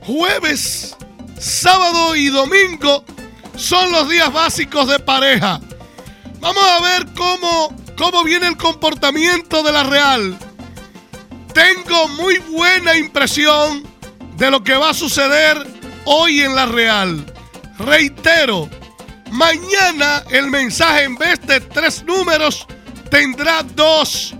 jueves, 0.02 0.96
sábado 1.38 2.14
y 2.14 2.28
domingo 2.28 3.04
son 3.56 3.90
los 3.90 4.08
días 4.08 4.32
básicos 4.32 4.88
de 4.88 4.98
pareja. 4.98 5.60
Vamos 6.42 6.64
a 6.64 6.80
ver 6.80 7.06
cómo, 7.16 7.72
cómo 7.96 8.24
viene 8.24 8.48
el 8.48 8.56
comportamiento 8.56 9.62
de 9.62 9.70
la 9.70 9.84
Real. 9.84 10.36
Tengo 11.54 12.08
muy 12.08 12.38
buena 12.38 12.96
impresión 12.96 13.84
de 14.36 14.50
lo 14.50 14.64
que 14.64 14.74
va 14.74 14.90
a 14.90 14.94
suceder 14.94 15.64
hoy 16.04 16.40
en 16.40 16.56
la 16.56 16.66
Real. 16.66 17.24
Reitero, 17.78 18.68
mañana 19.30 20.24
el 20.30 20.48
mensaje 20.48 21.04
en 21.04 21.14
vez 21.14 21.40
de 21.46 21.60
tres 21.60 22.02
números 22.02 22.66
tendrá 23.08 23.62
dos. 23.62 24.34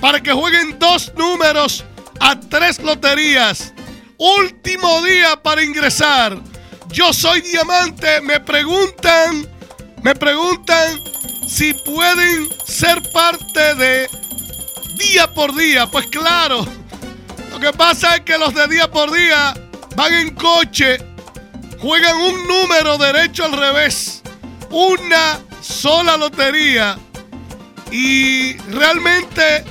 Para 0.00 0.20
que 0.20 0.32
jueguen 0.32 0.76
dos 0.80 1.12
números 1.16 1.84
a 2.18 2.34
tres 2.40 2.82
loterías. 2.82 3.72
Último 4.18 5.02
día 5.02 5.40
para 5.40 5.62
ingresar. 5.62 6.36
Yo 6.88 7.12
soy 7.12 7.42
diamante. 7.42 8.20
Me 8.22 8.40
preguntan, 8.40 9.48
me 10.02 10.16
preguntan 10.16 11.14
si 11.46 11.74
pueden 11.74 12.48
ser 12.64 13.02
parte 13.10 13.74
de 13.74 14.08
día 14.96 15.32
por 15.32 15.54
día. 15.54 15.86
Pues 15.86 16.06
claro, 16.06 16.66
lo 17.50 17.60
que 17.60 17.72
pasa 17.72 18.16
es 18.16 18.20
que 18.22 18.38
los 18.38 18.54
de 18.54 18.66
día 18.68 18.90
por 18.90 19.12
día 19.12 19.54
van 19.96 20.14
en 20.14 20.34
coche, 20.34 20.98
juegan 21.78 22.16
un 22.16 22.46
número 22.46 22.98
derecho 22.98 23.44
al 23.44 23.52
revés, 23.52 24.22
una 24.70 25.40
sola 25.60 26.16
lotería 26.16 26.98
y 27.90 28.56
realmente 28.70 29.64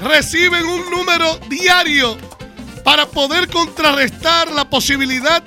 reciben 0.00 0.64
un 0.64 0.90
número 0.90 1.38
diario 1.48 2.16
para 2.84 3.06
poder 3.06 3.48
contrarrestar 3.48 4.50
la 4.50 4.68
posibilidad 4.68 5.42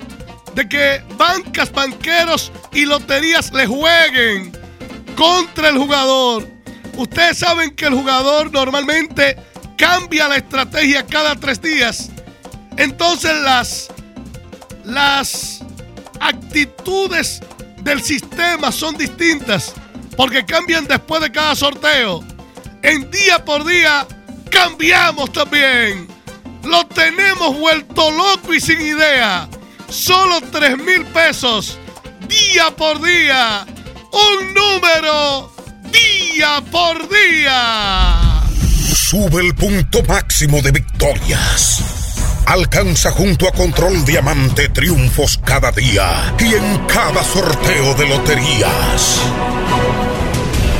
de 0.54 0.68
que 0.68 1.02
bancas, 1.16 1.70
banqueros 1.70 2.50
y 2.72 2.86
loterías 2.86 3.52
le 3.52 3.66
jueguen 3.66 4.65
contra 5.16 5.70
el 5.70 5.78
jugador. 5.78 6.48
Ustedes 6.96 7.38
saben 7.38 7.74
que 7.74 7.86
el 7.86 7.94
jugador 7.94 8.52
normalmente 8.52 9.36
cambia 9.76 10.28
la 10.28 10.36
estrategia 10.36 11.04
cada 11.04 11.34
tres 11.34 11.60
días. 11.60 12.10
Entonces 12.76 13.32
las, 13.42 13.88
las 14.84 15.64
actitudes 16.20 17.40
del 17.82 18.02
sistema 18.02 18.70
son 18.70 18.96
distintas 18.96 19.72
porque 20.16 20.44
cambian 20.44 20.86
después 20.86 21.20
de 21.20 21.32
cada 21.32 21.54
sorteo. 21.54 22.22
En 22.82 23.10
día 23.10 23.44
por 23.44 23.64
día 23.64 24.06
cambiamos 24.50 25.32
también. 25.32 26.06
Lo 26.62 26.86
tenemos 26.86 27.56
vuelto 27.58 28.10
loco 28.10 28.54
y 28.54 28.60
sin 28.60 28.80
idea. 28.80 29.48
Solo 29.88 30.40
3 30.50 30.78
mil 30.78 31.04
pesos 31.06 31.78
día 32.28 32.70
por 32.76 33.00
día. 33.00 33.66
Un 34.16 34.54
número 34.54 35.52
día 35.92 36.62
por 36.72 37.06
día. 37.06 38.40
Sube 38.94 39.42
el 39.42 39.54
punto 39.54 40.02
máximo 40.04 40.62
de 40.62 40.70
victorias. 40.72 41.82
Alcanza 42.46 43.10
junto 43.10 43.46
a 43.46 43.52
Control 43.52 44.06
Diamante 44.06 44.70
triunfos 44.70 45.38
cada 45.44 45.70
día 45.70 46.34
y 46.38 46.54
en 46.54 46.78
cada 46.86 47.22
sorteo 47.22 47.92
de 47.92 48.08
loterías. 48.08 49.20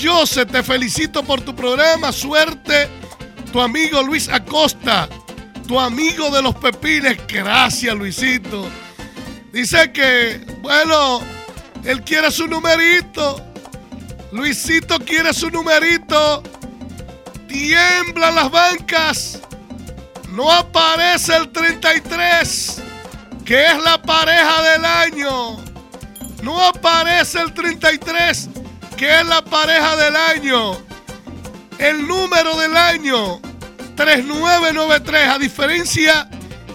Jose, 0.00 0.46
te 0.46 0.62
felicito 0.62 1.24
por 1.24 1.40
tu 1.40 1.56
programa. 1.56 2.12
Suerte 2.12 2.88
tu 3.52 3.60
amigo 3.60 4.02
Luis 4.02 4.28
Acosta, 4.28 5.08
tu 5.66 5.80
amigo 5.80 6.30
de 6.30 6.42
los 6.42 6.54
pepines. 6.54 7.18
Gracias, 7.26 7.96
Luisito. 7.96 8.68
Dice 9.50 9.90
que, 9.92 10.44
bueno, 10.60 11.20
él 11.84 12.02
quiere 12.02 12.30
su 12.30 12.46
numerito. 12.46 13.42
Luisito 14.30 14.98
quiere 15.00 15.32
su 15.32 15.50
numerito. 15.50 16.42
Tiemblan 17.48 18.34
las 18.34 18.50
bancas. 18.50 19.40
No 20.28 20.52
aparece 20.52 21.34
el 21.34 21.48
33, 21.48 22.77
que 23.48 23.66
es 23.66 23.82
la 23.82 24.00
pareja 24.02 24.62
del 24.62 24.84
año. 24.84 25.56
No 26.42 26.62
aparece 26.62 27.40
el 27.40 27.54
33, 27.54 28.50
que 28.94 29.20
es 29.20 29.26
la 29.26 29.42
pareja 29.42 29.96
del 29.96 30.14
año. 30.14 30.78
El 31.78 32.06
número 32.06 32.58
del 32.58 32.76
año 32.76 33.40
3993, 33.96 35.28
a 35.28 35.38
diferencia 35.38 36.28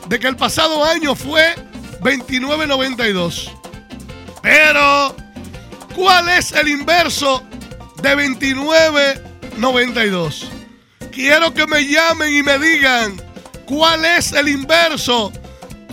de 0.07 0.17
que 0.17 0.27
el 0.27 0.35
pasado 0.35 0.83
año 0.83 1.13
fue 1.13 1.53
2992. 2.01 3.51
Pero, 4.41 5.15
¿cuál 5.93 6.27
es 6.29 6.53
el 6.53 6.69
inverso 6.69 7.43
de 8.01 8.15
2992? 8.15 10.49
Quiero 11.11 11.53
que 11.53 11.67
me 11.67 11.85
llamen 11.85 12.35
y 12.35 12.41
me 12.41 12.57
digan 12.57 13.21
cuál 13.67 14.05
es 14.05 14.31
el 14.31 14.47
inverso 14.47 15.31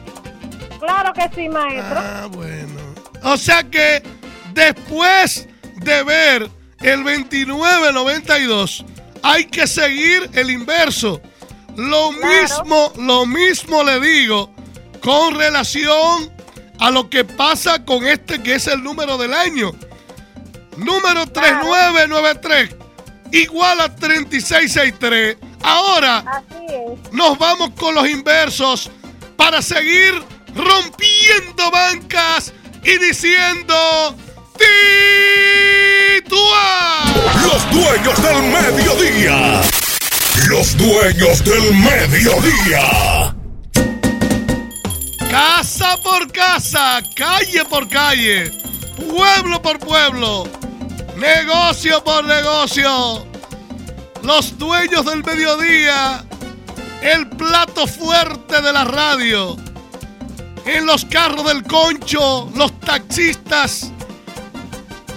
Claro 0.79 1.13
que 1.13 1.29
sí, 1.35 1.49
maestro. 1.49 1.99
Ah, 1.99 2.29
bueno. 2.31 2.79
O 3.23 3.37
sea 3.37 3.63
que 3.65 4.03
después 4.53 5.49
de 5.77 6.03
ver 6.03 6.51
el 6.81 7.05
2992, 7.05 8.85
hay 9.23 9.45
que 9.45 9.67
seguir 9.67 10.29
el 10.35 10.51
inverso. 10.51 11.21
Lo 11.77 12.13
mismo, 12.13 12.93
lo 12.97 13.25
mismo 13.25 13.83
le 13.85 14.01
digo 14.01 14.53
con 15.01 15.37
relación 15.37 16.31
a 16.81 16.91
lo 16.91 17.09
que 17.09 17.25
pasa 17.25 17.85
con 17.85 18.07
este 18.07 18.43
que 18.43 18.55
es 18.55 18.67
el 18.67 18.83
número 18.83 19.17
del 19.17 19.33
año. 19.33 19.73
Número 20.79 21.27
3993 21.27 22.75
igual 23.33 23.81
a 23.81 23.95
3663. 23.95 25.37
Ahora 25.63 26.19
Así 26.19 26.45
es. 26.71 27.13
nos 27.13 27.39
vamos 27.39 27.71
con 27.79 27.95
los 27.95 28.09
inversos 28.09 28.91
para 29.37 29.61
seguir 29.61 30.15
rompiendo 30.55 31.71
bancas 31.71 32.53
y 32.85 32.97
diciendo 32.99 34.15
¡Titúa! 36.19 37.05
Los 37.43 37.71
dueños 37.71 38.23
del 38.23 38.43
mediodía. 38.43 39.61
Los 40.49 40.77
dueños 40.77 41.45
del 41.45 41.75
mediodía. 41.75 43.35
Casa 45.31 45.97
por 46.03 46.31
casa, 46.33 47.03
calle 47.15 47.65
por 47.67 47.89
calle, 47.89 48.51
pueblo 49.15 49.61
por 49.61 49.79
pueblo, 49.79 50.49
negocio 51.19 52.03
por 52.05 52.25
negocio. 52.25 53.27
Los 54.23 54.57
dueños 54.59 55.05
del 55.05 55.25
mediodía, 55.25 56.25
el 57.03 57.29
plato 57.31 57.87
fuerte 57.87 58.61
de 58.63 58.73
la 58.73 58.85
radio. 58.85 59.57
En 60.65 60.87
los 60.87 61.05
carros 61.05 61.47
del 61.47 61.63
concho, 61.65 62.51
los 62.55 62.79
taxistas, 62.81 63.91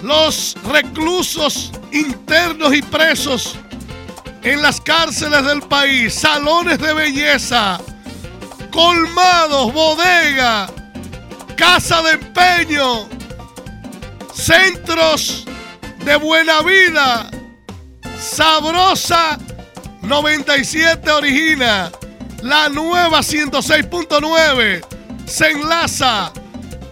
los 0.02 0.56
reclusos 0.64 1.70
internos 1.92 2.74
y 2.74 2.82
presos 2.82 3.56
en 4.42 4.62
las 4.62 4.80
cárceles 4.80 5.44
del 5.44 5.60
país, 5.62 6.14
salones 6.14 6.78
de 6.78 6.94
belleza, 6.94 7.78
colmados, 8.70 9.72
bodega, 9.72 10.68
casa 11.56 12.02
de 12.02 12.12
empeño, 12.12 13.08
centros 14.34 15.44
de 16.04 16.16
buena 16.16 16.62
vida, 16.62 17.30
sabrosa 18.18 19.38
97 20.02 21.10
origina, 21.10 21.90
la 22.42 22.68
nueva 22.68 23.20
106.9 23.20 24.84
se 25.26 25.50
enlaza 25.50 26.32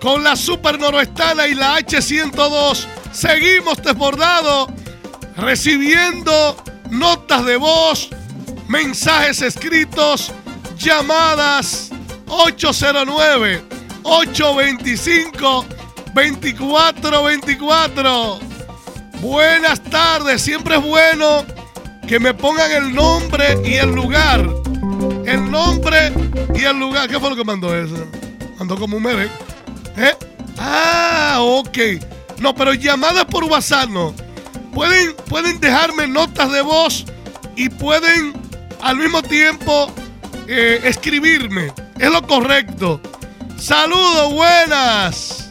con 0.01 0.23
la 0.23 0.37
Super 0.37 0.79
Noroestana 0.79 1.49
y 1.49 1.55
la 1.55 1.79
H102. 1.79 2.87
Seguimos 3.13 3.83
desbordados 3.83 4.69
recibiendo 5.37 6.57
notas 6.91 7.45
de 7.45 7.57
voz, 7.57 8.09
mensajes 8.69 9.43
escritos, 9.43 10.31
llamadas 10.79 11.91
809 12.29 13.65
825 14.05 15.67
2424. 16.15 18.60
Buenas 19.21 19.83
tardes, 19.83 20.41
siempre 20.41 20.77
es 20.77 20.83
bueno 20.83 21.45
que 22.09 22.19
me 22.19 22.33
pongan 22.33 22.71
el 22.73 22.95
nombre 22.95 23.59
y 23.65 23.75
el 23.75 23.91
lugar. 23.91 24.49
El 25.27 25.51
nombre 25.51 26.13
y 26.55 26.65
el 26.65 26.79
lugar. 26.79 27.09
¿Qué 27.09 27.21
fue 27.21 27.31
lo 27.31 27.37
que 27.37 27.45
mandó 27.45 27.77
eso? 27.77 27.97
Mandó 28.59 28.77
como 28.77 28.97
un 28.97 29.03
bebé. 29.03 29.29
¿Eh? 29.97 30.15
Ah, 30.59 31.37
ok. 31.41 31.79
No, 32.39 32.55
pero 32.55 32.73
llamadas 32.73 33.27
por 33.27 33.45
WhatsApp 33.45 33.91
no. 33.91 34.15
Pueden, 34.73 35.15
pueden 35.29 35.61
dejarme 35.61 36.09
notas 36.09 36.51
de 36.51 36.63
voz 36.63 37.05
y 37.57 37.69
pueden 37.69 38.33
al 38.81 38.97
mismo 38.97 39.23
tiempo 39.23 39.93
eh, 40.49 40.81
escribirme. 40.85 41.73
Es 41.99 42.11
lo 42.11 42.27
correcto. 42.27 43.01
Saludos, 43.59 44.33
buenas. 44.33 45.51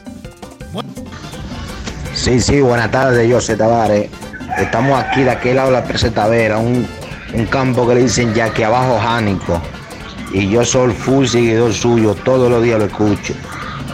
Sí, 2.20 2.42
sí, 2.42 2.60
buenas 2.60 2.92
tardes, 2.92 3.32
José 3.32 3.56
Tavares. 3.56 4.10
Estamos 4.58 5.00
aquí 5.00 5.24
de 5.24 5.30
aquel 5.30 5.56
lado 5.56 5.70
de 5.70 5.76
la 5.76 5.86
presa 5.86 6.12
Tavera, 6.12 6.58
un, 6.58 6.86
un 7.34 7.46
campo 7.46 7.88
que 7.88 7.96
le 7.96 8.02
dicen 8.02 8.34
ya 8.34 8.50
que 8.50 8.66
abajo 8.66 9.00
Jánico. 9.00 9.62
Y 10.34 10.50
yo 10.50 10.66
soy 10.66 10.92
full 10.92 11.26
seguidor 11.26 11.74
suyo, 11.74 12.14
todos 12.16 12.52
los 12.52 12.62
días 12.62 12.78
lo 12.78 12.88
escucho. 12.88 13.34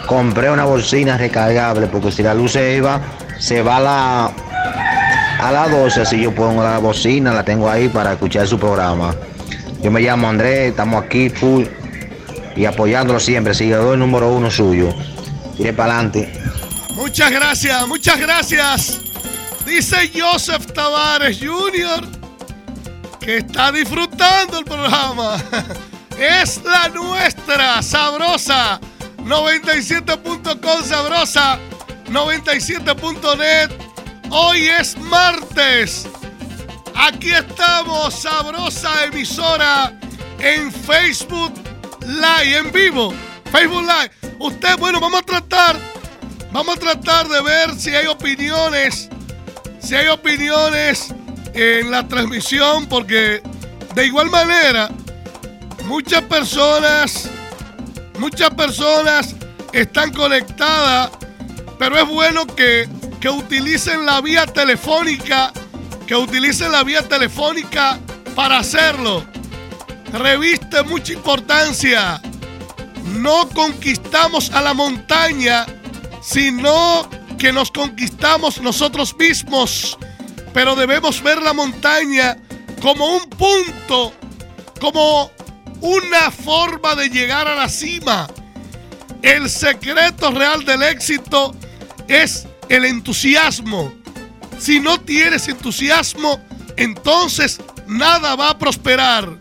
Compré 0.07 0.49
una 0.49 0.65
bocina 0.65 1.19
recargable 1.19 1.86
porque 1.86 2.11
si 2.11 2.23
la 2.23 2.34
luz 2.34 2.53
se 2.53 2.82
va, 2.82 2.99
se 3.38 3.61
va 3.61 3.78
a 3.78 3.80
la, 3.80 4.32
a 5.39 5.51
las 5.51 5.69
12, 5.69 6.01
así 6.01 6.19
yo 6.19 6.34
pongo 6.34 6.63
la 6.63 6.80
bocina, 6.80 7.32
la 7.32 7.45
tengo 7.45 7.69
ahí 7.69 7.89
para 7.89 8.13
escuchar 8.13 8.47
su 8.47 8.57
programa. 8.57 9.13
Yo 9.84 9.91
me 9.91 10.01
llamo 10.01 10.28
Andrés, 10.28 10.71
estamos 10.71 11.03
aquí 11.03 11.30
full 11.30 11.65
y 12.55 12.65
apoyándolo 12.65 13.19
siempre, 13.19 13.53
seguidor 13.53 13.99
número 13.99 14.34
uno 14.34 14.49
suyo. 14.49 14.89
Tire 15.57 15.73
para 15.73 15.93
adelante. 15.93 16.34
Muchas 16.96 17.32
gracias, 17.32 17.88
muchas 17.88 18.20
gracias. 18.20 19.02
Dice 19.66 20.12
Joseph 20.16 20.72
Tavares 20.74 21.38
Jr. 21.39 22.08
que 23.20 23.38
está 23.38 23.72
disfrutando 23.72 24.60
el 24.60 24.66
programa. 24.66 25.38
Es 26.18 26.64
la 26.64 26.88
nuestra, 26.88 27.82
sabrosa. 27.82 28.80
97.com 29.18 30.84
sabrosa. 30.84 31.60
97.net. 32.08 33.70
Hoy 34.30 34.68
es 34.68 34.98
martes. 34.98 36.08
Aquí 36.96 37.32
estamos, 37.32 38.14
sabrosa 38.14 39.06
emisora 39.06 39.91
en 40.39 40.72
Facebook 40.72 41.54
Live, 42.06 42.58
en 42.58 42.72
vivo. 42.72 43.14
Facebook 43.52 43.84
Live. 43.84 44.12
Usted, 44.39 44.78
bueno, 44.78 45.02
vamos 45.02 45.20
a 45.20 45.24
tratar, 45.24 45.78
vamos 46.56 46.78
a 46.78 46.80
tratar 46.80 47.28
de 47.28 47.41
ver 47.41 47.78
si 47.78 47.89
hay 47.93 48.08
opiniones, 48.08 49.10
si 49.82 49.93
hay 49.93 50.08
opiniones 50.08 51.14
en 51.53 51.91
la 51.91 52.08
transmisión, 52.08 52.86
porque 52.86 53.41
de 53.93 54.06
igual 54.06 54.30
manera, 54.30 54.89
muchas 55.84 56.22
personas, 56.22 57.30
muchas 58.20 58.51
personas 58.51 59.36
están 59.74 60.14
conectadas, 60.14 61.12
pero 61.78 61.97
es 61.99 62.08
bueno 62.08 62.47
que, 62.47 62.88
que 63.20 63.28
utilicen 63.28 64.06
la 64.06 64.22
vía 64.22 64.45
telefónica, 64.45 65.51
que 66.08 66.16
utilicen 66.16 66.72
la 66.72 66.86
vía 66.86 67.01
telefónica 67.01 67.99
para 68.34 68.60
hacerlo. 68.60 69.26
Reviste 70.14 70.84
mucha 70.84 71.12
importancia. 71.12 72.22
No 73.03 73.49
conquistamos 73.49 74.51
a 74.51 74.62
la 74.62 74.74
montaña, 74.74 75.66
sino 76.26 77.07
que 77.38 77.53
nos 77.53 77.71
conquistamos 77.71 78.59
nosotros 78.59 79.15
mismos. 79.15 79.97
Pero 80.53 80.76
debemos 80.76 81.21
ver 81.21 81.41
la 81.41 81.53
montaña 81.53 82.38
como 82.82 83.17
un 83.17 83.30
punto, 83.30 84.13
como 84.80 85.32
una 85.82 86.32
forma 86.32 86.95
de 86.95 87.09
llegar 87.09 87.47
a 87.47 87.55
la 87.55 87.69
cima. 87.69 88.28
El 89.21 89.49
secreto 89.49 90.32
real 90.32 90.65
del 90.65 90.84
éxito 90.84 91.55
es 92.07 92.47
el 92.69 92.86
entusiasmo. 92.86 93.93
Si 94.57 94.80
no 94.80 94.99
tienes 94.99 95.47
entusiasmo, 95.47 96.39
entonces 96.78 97.59
nada 97.86 98.36
va 98.36 98.51
a 98.51 98.57
prosperar. 98.57 99.38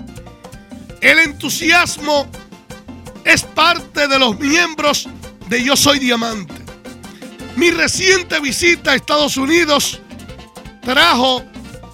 El 1.01 1.18
entusiasmo 1.18 2.26
es 3.24 3.43
parte 3.43 4.07
de 4.09 4.18
los 4.18 4.39
miembros 4.39 5.09
de 5.49 5.62
Yo 5.62 5.76
Soy 5.76 5.99
Diamante. 5.99 6.64
Mi 7.57 7.71
reciente 7.71 8.41
visita 8.41 8.93
a 8.93 8.95
Estados 8.97 9.37
Unidos 9.37 10.01
trajo 10.83 11.45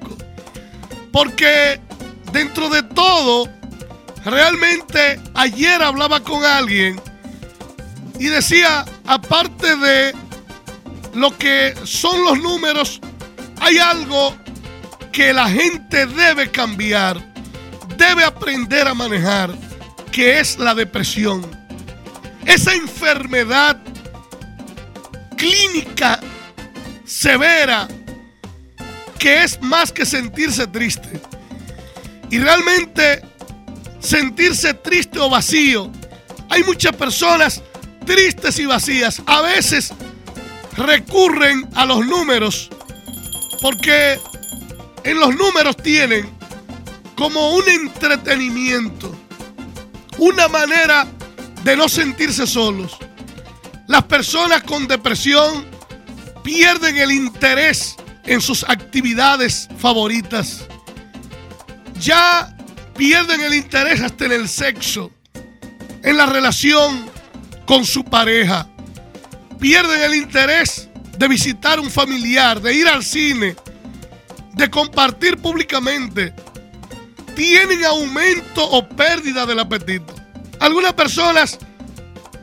Porque 1.12 1.82
dentro 2.32 2.70
de 2.70 2.84
todo, 2.84 3.50
realmente 4.26 5.20
ayer 5.34 5.82
hablaba 5.82 6.20
con 6.22 6.44
alguien 6.44 7.02
y 8.20 8.26
decía, 8.26 8.86
aparte 9.06 9.76
de 9.76 10.14
lo 11.14 11.36
que 11.38 11.76
son 11.84 12.26
los 12.26 12.40
números, 12.40 13.00
hay 13.60 13.78
algo 13.78 14.36
que 15.12 15.34
la 15.34 15.50
gente 15.50 16.06
debe 16.06 16.52
cambiar, 16.52 17.20
debe 17.98 18.24
aprender 18.24 18.88
a 18.88 18.94
manejar, 18.94 19.52
que 20.12 20.40
es 20.40 20.60
la 20.60 20.76
depresión. 20.76 21.46
Esa 22.46 22.74
enfermedad 22.74 23.78
clínica 25.38 26.20
severa 27.06 27.88
que 29.18 29.44
es 29.44 29.62
más 29.62 29.92
que 29.92 30.06
sentirse 30.06 30.68
triste. 30.68 31.22
Y 32.30 32.40
realmente 32.40 33.22
sentirse 34.00 34.74
triste 34.74 35.20
o 35.20 35.30
vacío. 35.30 35.92
Hay 36.50 36.64
muchas 36.64 36.96
personas 36.96 37.64
tristes 38.06 38.60
y 38.60 38.66
vacías. 38.66 39.22
A 39.26 39.42
veces 39.42 39.94
recurren 40.76 41.68
a 41.76 41.86
los 41.86 42.06
números 42.06 42.70
porque 43.62 44.20
en 45.04 45.20
los 45.20 45.36
números 45.36 45.78
tienen 45.78 46.30
como 47.16 47.56
un 47.56 47.68
entretenimiento, 47.68 49.16
una 50.18 50.48
manera 50.48 51.08
de 51.64 51.76
no 51.76 51.90
sentirse 51.90 52.46
solos. 52.46 52.98
Las 53.88 54.04
personas 54.04 54.64
con 54.64 54.86
depresión 54.88 55.66
pierden 56.44 56.98
el 56.98 57.12
interés 57.12 57.96
en 58.26 58.42
sus 58.42 58.64
actividades 58.68 59.70
favoritas. 59.78 60.66
Ya 62.00 62.54
pierden 62.98 63.42
el 63.42 63.54
interés 63.54 64.02
hasta 64.02 64.26
en 64.26 64.34
el 64.34 64.50
sexo, 64.50 65.12
en 66.04 66.18
la 66.18 66.26
relación 66.26 67.10
con 67.66 67.86
su 67.86 68.04
pareja. 68.04 68.68
Pierden 69.58 70.02
el 70.02 70.16
interés 70.16 70.90
de 71.18 71.28
visitar 71.30 71.80
un 71.80 71.90
familiar, 71.90 72.62
de 72.62 72.74
ir 72.74 72.88
al 72.88 73.04
cine, 73.04 73.56
de 74.54 74.70
compartir 74.70 75.38
públicamente. 75.38 76.34
Tienen 77.36 77.86
aumento 77.86 78.70
o 78.70 78.88
pérdida 78.88 79.46
del 79.46 79.60
apetito. 79.60 80.14
Algunas 80.60 80.94
personas 80.94 81.58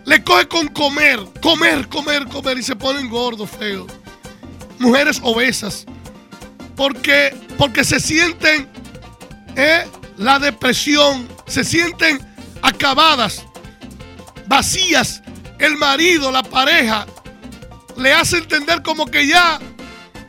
le 0.05 0.23
coge 0.23 0.47
con 0.49 0.69
comer, 0.69 1.19
comer, 1.41 1.89
comer, 1.89 2.27
comer 2.27 2.59
y 2.59 2.63
se 2.63 2.77
ponen 2.77 3.09
gordos, 3.09 3.51
feos. 3.51 3.91
Mujeres 4.79 5.21
obesas. 5.23 5.87
Porque, 6.77 7.35
porque 7.57 7.85
se 7.85 8.01
sienten 8.01 8.69
eh, 9.57 9.87
la 10.19 10.39
depresión, 10.39 11.29
se 11.47 11.65
sienten 11.65 12.19
acabadas, 12.63 13.45
vacías. 14.47 15.23
El 15.59 15.77
marido, 15.77 16.33
la 16.33 16.43
pareja, 16.43 17.07
le 17.97 18.13
hace 18.13 18.39
entender 18.39 18.83
como 18.83 19.07
que 19.07 19.27
ya, 19.27 19.61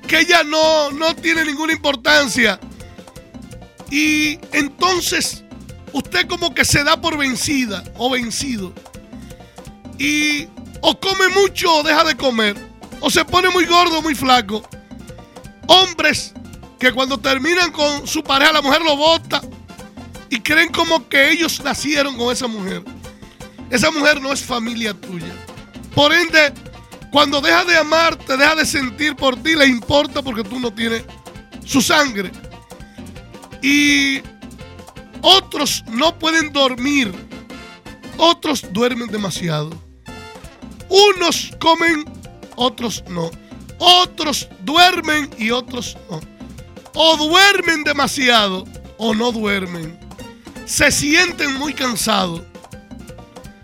que 0.08 0.20
ella 0.20 0.44
no, 0.44 0.92
no 0.92 1.16
tiene 1.16 1.44
ninguna 1.44 1.74
importancia. 1.74 2.60
Y 3.90 4.40
entonces 4.52 5.44
usted 5.92 6.28
como 6.28 6.54
que 6.54 6.64
se 6.64 6.84
da 6.84 7.02
por 7.02 7.18
vencida 7.18 7.84
o 7.98 8.10
vencido. 8.10 8.74
Y 9.98 10.48
o 10.82 11.00
come 11.00 11.30
mucho 11.30 11.78
o 11.78 11.84
deja 11.84 12.04
de 12.04 12.16
comer. 12.16 12.56
O 13.00 13.10
se 13.10 13.24
pone 13.26 13.50
muy 13.50 13.66
gordo 13.66 14.02
muy 14.02 14.16
flaco. 14.16 14.68
Hombres 15.68 16.34
que 16.80 16.92
cuando 16.92 17.18
terminan 17.18 17.72
con 17.72 18.08
su 18.08 18.24
pareja, 18.24 18.52
la 18.52 18.62
mujer 18.62 18.82
lo 18.82 18.96
bota 18.96 19.42
y 20.30 20.40
creen 20.40 20.72
como 20.72 21.08
que 21.08 21.32
ellos 21.32 21.62
nacieron 21.64 22.18
con 22.18 22.32
esa 22.32 22.48
mujer. 22.48 22.84
Esa 23.70 23.92
mujer 23.92 24.22
no 24.22 24.32
es 24.32 24.44
familia 24.44 24.94
tuya. 24.94 25.34
Por 25.94 26.14
ende, 26.14 26.54
cuando 27.12 27.42
deja 27.42 27.64
de 27.64 27.78
amarte, 27.78 28.38
deja 28.38 28.56
de 28.56 28.66
sentir 28.66 29.16
por 29.16 29.42
ti, 29.42 29.56
le 29.56 29.66
importa 29.66 30.22
porque 30.22 30.44
tú 30.44 30.60
no 30.60 30.74
tienes 30.74 31.04
su 31.66 31.82
sangre. 31.82 32.32
Y 33.62 34.22
otros 35.22 35.84
no 35.88 36.18
pueden 36.20 36.52
dormir. 36.52 37.14
Otros 38.18 38.72
duermen 38.72 39.08
demasiado. 39.08 39.85
Unos 40.90 41.52
comen, 41.60 42.06
otros 42.56 43.04
no. 43.10 43.32
Otros 43.78 44.48
duermen 44.62 45.30
y 45.38 45.52
otros 45.52 45.98
no. 46.10 46.20
O 46.94 47.18
duermen 47.18 47.84
demasiado 47.84 48.66
o 48.98 49.14
no 49.14 49.32
duermen. 49.32 50.00
Se 50.66 50.92
sienten 50.92 51.54
muy 51.58 51.74
cansados. 51.74 52.42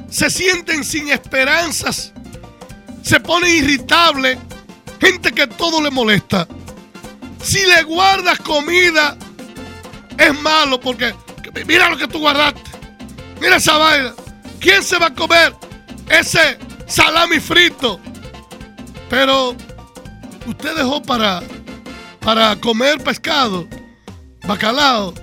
Se 0.09 0.29
sienten 0.29 0.83
sin 0.83 1.09
esperanzas. 1.09 2.11
Se 3.01 3.19
ponen 3.19 3.55
irritables. 3.55 4.37
Gente 4.99 5.31
que 5.31 5.47
todo 5.47 5.81
le 5.81 5.89
molesta. 5.89 6.47
Si 7.41 7.65
le 7.65 7.83
guardas 7.83 8.39
comida, 8.39 9.17
es 10.17 10.39
malo 10.41 10.79
porque 10.79 11.15
mira 11.65 11.89
lo 11.89 11.97
que 11.97 12.07
tú 12.07 12.19
guardaste. 12.19 12.61
Mira 13.39 13.55
esa 13.55 13.77
vaina. 13.77 14.13
¿Quién 14.59 14.83
se 14.83 14.99
va 14.99 15.07
a 15.07 15.15
comer 15.15 15.55
ese 16.09 16.59
salami 16.91 17.39
frito? 17.39 17.99
Pero 19.09 19.55
usted 20.45 20.75
dejó 20.75 21.01
para, 21.01 21.41
para 22.19 22.55
comer 22.57 23.01
pescado, 23.03 23.67
bacalao, 24.45 25.13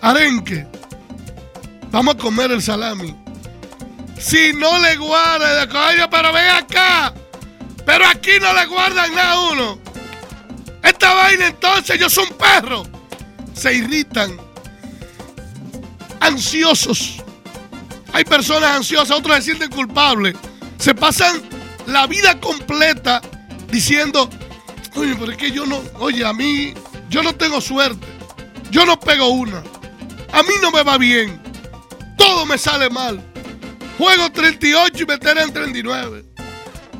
arenque. 0.00 0.66
Vamos 1.90 2.14
a 2.14 2.18
comer 2.18 2.50
el 2.52 2.62
salami. 2.62 3.14
Si 4.18 4.52
no 4.52 4.78
le 4.78 4.96
guarda, 4.96 5.68
pero 6.10 6.32
ven 6.32 6.48
acá. 6.50 7.12
Pero 7.84 8.06
aquí 8.06 8.32
no 8.40 8.52
le 8.52 8.66
guardan 8.66 9.14
nada 9.14 9.32
a 9.32 9.40
uno. 9.52 9.78
Esta 10.82 11.14
vaina 11.14 11.46
entonces, 11.48 11.98
yo 11.98 12.08
soy 12.08 12.26
un 12.30 12.36
perro. 12.36 12.82
Se 13.54 13.74
irritan. 13.74 14.36
Ansiosos. 16.20 17.22
Hay 18.12 18.24
personas 18.24 18.76
ansiosas, 18.76 19.16
otros 19.16 19.36
se 19.36 19.42
sienten 19.42 19.70
culpables. 19.70 20.34
Se 20.78 20.94
pasan 20.94 21.42
la 21.86 22.06
vida 22.06 22.38
completa 22.40 23.20
diciendo, 23.70 24.28
oye, 24.94 25.14
pero 25.18 25.32
es 25.32 25.38
que 25.38 25.50
yo 25.50 25.66
no, 25.66 25.82
oye, 25.98 26.24
a 26.24 26.32
mí, 26.32 26.74
yo 27.08 27.22
no 27.22 27.34
tengo 27.34 27.60
suerte. 27.60 28.06
Yo 28.70 28.84
no 28.84 28.98
pego 28.98 29.28
una. 29.28 29.62
A 30.32 30.42
mí 30.42 30.54
no 30.60 30.70
me 30.70 30.82
va 30.82 30.98
bien. 30.98 31.40
Todo 32.16 32.44
me 32.46 32.58
sale 32.58 32.90
mal. 32.90 33.22
Juego 33.98 34.30
38 34.30 35.02
y 35.02 35.06
me 35.06 35.18
tiran 35.18 35.52
39. 35.52 36.24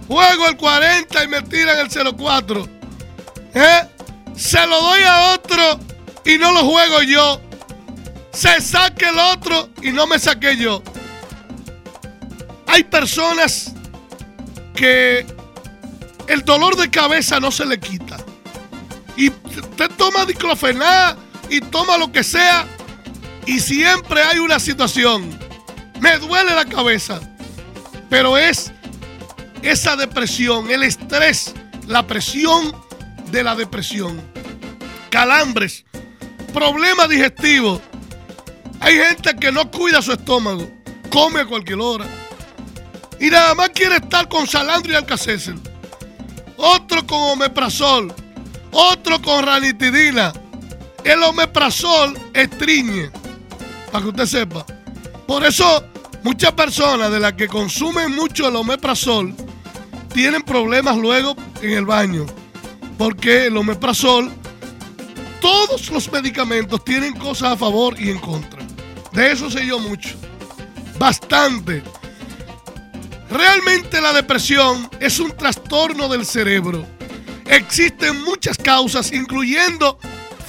Juego 0.08 0.48
el 0.48 0.56
40 0.56 1.24
y 1.24 1.28
me 1.28 1.42
tiran 1.42 1.78
el 1.78 2.16
04. 2.16 2.68
¿Eh? 3.54 3.80
Se 4.36 4.66
lo 4.66 4.80
doy 4.80 5.02
a 5.02 5.34
otro 5.34 5.80
y 6.24 6.38
no 6.38 6.52
lo 6.52 6.60
juego 6.64 7.02
yo. 7.02 7.40
Se 8.32 8.60
saque 8.60 9.08
el 9.08 9.18
otro 9.18 9.70
y 9.82 9.90
no 9.90 10.06
me 10.06 10.18
saqué 10.18 10.56
yo. 10.56 10.82
Hay 12.76 12.84
personas 12.84 13.72
que 14.74 15.24
el 16.28 16.44
dolor 16.44 16.76
de 16.76 16.90
cabeza 16.90 17.40
no 17.40 17.50
se 17.50 17.64
le 17.64 17.80
quita. 17.80 18.18
Y 19.16 19.30
te 19.30 19.88
toma 19.96 20.26
diclofenac 20.26 21.16
y 21.48 21.62
toma 21.62 21.96
lo 21.96 22.12
que 22.12 22.22
sea 22.22 22.66
y 23.46 23.60
siempre 23.60 24.20
hay 24.22 24.40
una 24.40 24.60
situación. 24.60 25.38
Me 26.00 26.18
duele 26.18 26.54
la 26.54 26.66
cabeza, 26.66 27.18
pero 28.10 28.36
es 28.36 28.70
esa 29.62 29.96
depresión, 29.96 30.70
el 30.70 30.82
estrés, 30.82 31.54
la 31.86 32.06
presión 32.06 32.76
de 33.30 33.42
la 33.42 33.56
depresión. 33.56 34.20
Calambres, 35.08 35.86
problemas 36.52 37.08
digestivos. 37.08 37.80
Hay 38.80 38.96
gente 38.96 39.34
que 39.34 39.50
no 39.50 39.70
cuida 39.70 40.02
su 40.02 40.12
estómago, 40.12 40.70
come 41.08 41.40
a 41.40 41.46
cualquier 41.46 41.80
hora. 41.80 42.25
Y 43.20 43.30
nada 43.30 43.54
más 43.54 43.70
quiere 43.70 43.96
estar 43.96 44.28
con 44.28 44.46
salandro 44.46 44.92
y 44.92 44.96
alcacéser. 44.96 45.54
Otro 46.56 47.06
con 47.06 47.18
omeprazol. 47.32 48.14
Otro 48.70 49.20
con 49.22 49.44
ranitidina. 49.44 50.32
El 51.04 51.22
omeprazol 51.22 52.18
estriñe. 52.34 53.10
Para 53.90 54.02
que 54.02 54.08
usted 54.10 54.26
sepa. 54.26 54.66
Por 55.26 55.44
eso 55.44 55.84
muchas 56.22 56.52
personas 56.52 57.10
de 57.10 57.20
las 57.20 57.32
que 57.34 57.48
consumen 57.48 58.14
mucho 58.14 58.48
el 58.48 58.56
omeprazol 58.56 59.34
tienen 60.12 60.42
problemas 60.42 60.96
luego 60.96 61.36
en 61.62 61.72
el 61.72 61.84
baño. 61.84 62.26
Porque 62.98 63.46
el 63.46 63.56
omeprazol, 63.56 64.32
todos 65.40 65.90
los 65.90 66.10
medicamentos 66.10 66.84
tienen 66.84 67.14
cosas 67.14 67.52
a 67.52 67.56
favor 67.56 68.00
y 68.00 68.10
en 68.10 68.18
contra. 68.18 68.62
De 69.12 69.32
eso 69.32 69.50
sé 69.50 69.66
yo 69.66 69.78
mucho. 69.78 70.16
Bastante. 70.98 71.82
Realmente 73.30 74.00
la 74.00 74.12
depresión 74.12 74.88
es 75.00 75.18
un 75.18 75.32
trastorno 75.36 76.08
del 76.08 76.24
cerebro. 76.24 76.86
Existen 77.46 78.22
muchas 78.24 78.56
causas, 78.56 79.12
incluyendo 79.12 79.98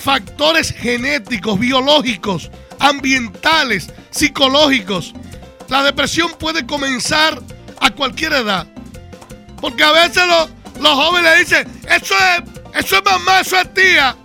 factores 0.04 0.72
genéticos, 0.72 1.60
biológicos, 1.60 2.52
ambientales, 2.80 3.90
psicológicos. 4.12 5.14
La 5.70 5.84
depresión 5.84 6.32
puede 6.40 6.66
comenzar 6.66 7.42
a 7.82 7.92
cualquier 7.92 8.34
edad. 8.34 8.68
Porque 9.60 9.84
a 9.84 9.92
veces 9.92 10.24
los, 10.28 10.50
los 10.80 10.94
jóvenes 10.94 11.40
dicen, 11.40 11.68
eso 11.90 12.16
es, 12.16 12.80
eso 12.80 12.98
es 12.98 13.04
mamá, 13.04 13.42
eso 13.42 13.60
es 13.60 13.74
tía. 13.74 14.16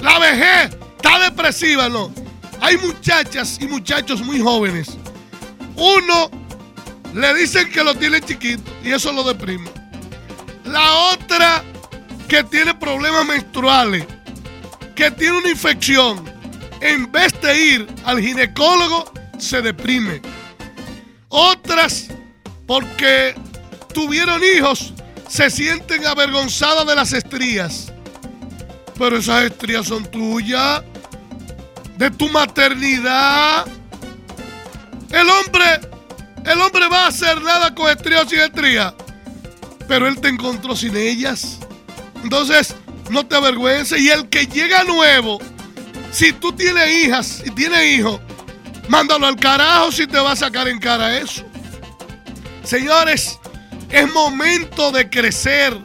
La 0.00 0.18
vejez 0.18 0.76
está 0.96 1.18
depresiva, 1.18 1.88
no. 1.88 2.12
Hay 2.60 2.76
muchachas 2.76 3.58
y 3.60 3.66
muchachos 3.66 4.22
muy 4.22 4.40
jóvenes. 4.40 4.96
Uno 5.76 6.30
le 7.14 7.34
dicen 7.34 7.70
que 7.70 7.84
lo 7.84 7.94
tiene 7.94 8.20
chiquito 8.20 8.70
y 8.82 8.92
eso 8.92 9.12
lo 9.12 9.22
deprime. 9.22 9.70
La 10.64 11.12
otra 11.12 11.62
que 12.28 12.42
tiene 12.44 12.74
problemas 12.74 13.24
menstruales, 13.26 14.04
que 14.96 15.10
tiene 15.12 15.38
una 15.38 15.50
infección, 15.50 16.24
en 16.80 17.10
vez 17.10 17.32
de 17.40 17.58
ir 17.58 17.86
al 18.04 18.20
ginecólogo, 18.20 19.12
se 19.38 19.62
deprime. 19.62 20.20
Otras, 21.28 22.08
porque 22.66 23.34
tuvieron 23.92 24.42
hijos, 24.56 24.92
se 25.28 25.50
sienten 25.50 26.06
avergonzadas 26.06 26.86
de 26.86 26.94
las 26.96 27.12
estrías. 27.12 27.92
Pero 28.98 29.18
esas 29.18 29.44
estrías 29.44 29.86
son 29.86 30.04
tuyas, 30.10 30.82
de 31.96 32.10
tu 32.10 32.28
maternidad. 32.28 33.66
El 35.10 35.28
hombre, 35.28 35.80
el 36.44 36.60
hombre 36.60 36.88
va 36.88 37.04
a 37.04 37.08
hacer 37.08 37.40
nada 37.42 37.74
con 37.74 37.90
estrías 37.90 38.28
sin 38.28 38.40
estrías. 38.40 38.94
Pero 39.88 40.08
él 40.08 40.20
te 40.20 40.28
encontró 40.28 40.74
sin 40.76 40.96
ellas. 40.96 41.58
Entonces, 42.22 42.74
no 43.10 43.26
te 43.26 43.36
avergüences. 43.36 44.00
Y 44.00 44.10
el 44.10 44.28
que 44.28 44.46
llega 44.46 44.84
nuevo, 44.84 45.40
si 46.10 46.32
tú 46.32 46.52
tienes 46.52 47.04
hijas 47.04 47.42
y 47.44 47.50
tienes 47.50 47.98
hijos, 47.98 48.20
mándalo 48.88 49.26
al 49.26 49.36
carajo 49.36 49.92
si 49.92 50.06
te 50.06 50.18
va 50.18 50.32
a 50.32 50.36
sacar 50.36 50.68
en 50.68 50.78
cara 50.78 51.18
eso. 51.18 51.44
Señores, 52.62 53.38
es 53.90 54.12
momento 54.12 54.90
de 54.90 55.08
crecer, 55.08 55.78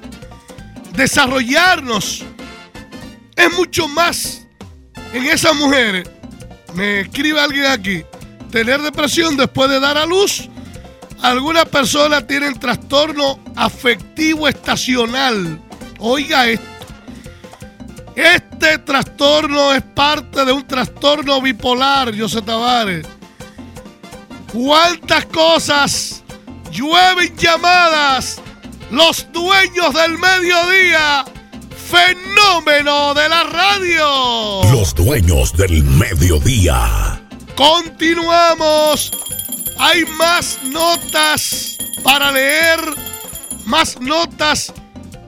desarrollarnos. 0.93 2.24
Es 3.36 3.53
mucho 3.53 3.88
más 3.88 4.47
en 5.14 5.26
esas 5.26 5.55
mujeres. 5.55 6.10
Me 6.74 7.01
escribe 7.01 7.39
alguien 7.39 7.66
aquí. 7.66 8.03
Tener 8.51 8.82
depresión 8.82 9.38
después 9.38 9.70
de 9.70 9.80
dar 9.80 9.97
a 9.97 10.05
luz. 10.05 10.49
Algunas 11.22 11.65
personas 11.65 12.26
tienen 12.26 12.57
trastorno 12.57 13.39
afectivo 13.55 14.47
estacional. 14.47 15.61
Oiga 15.99 16.47
esto. 16.47 16.65
Este 18.15 18.78
trastorno 18.80 19.74
es 19.74 19.82
parte 19.82 20.43
de 20.43 20.51
un 20.51 20.67
trastorno 20.67 21.41
bipolar, 21.41 22.17
José 22.17 22.41
Tavares. 22.41 23.07
¿Cuántas 24.53 25.26
cosas 25.28 26.24
llueven 26.72 27.36
llamadas? 27.38 28.41
Los 28.91 29.32
dueños 29.32 29.93
del 29.93 30.17
mediodía. 30.17 31.26
Fenómeno 31.89 33.13
de 33.13 33.30
la 33.30 33.43
radio. 33.43 34.72
Los 34.72 34.93
dueños 34.95 35.55
del 35.55 35.84
mediodía. 35.84 37.22
Continuamos. 37.55 39.11
Hay 39.82 40.03
más 40.17 40.59
notas 40.63 41.77
para 42.03 42.34
leer, 42.34 42.82
más 43.65 43.97
notas 44.01 44.73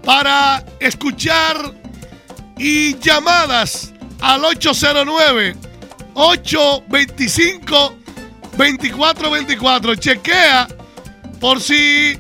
para 0.04 0.62
escuchar 0.82 1.74
y 2.58 3.00
llamadas 3.00 3.94
al 4.20 4.44
809 4.44 5.56
825 6.16 7.96
2424. 8.58 9.96
Chequea 9.96 10.68
por 11.40 11.62
si 11.62 12.20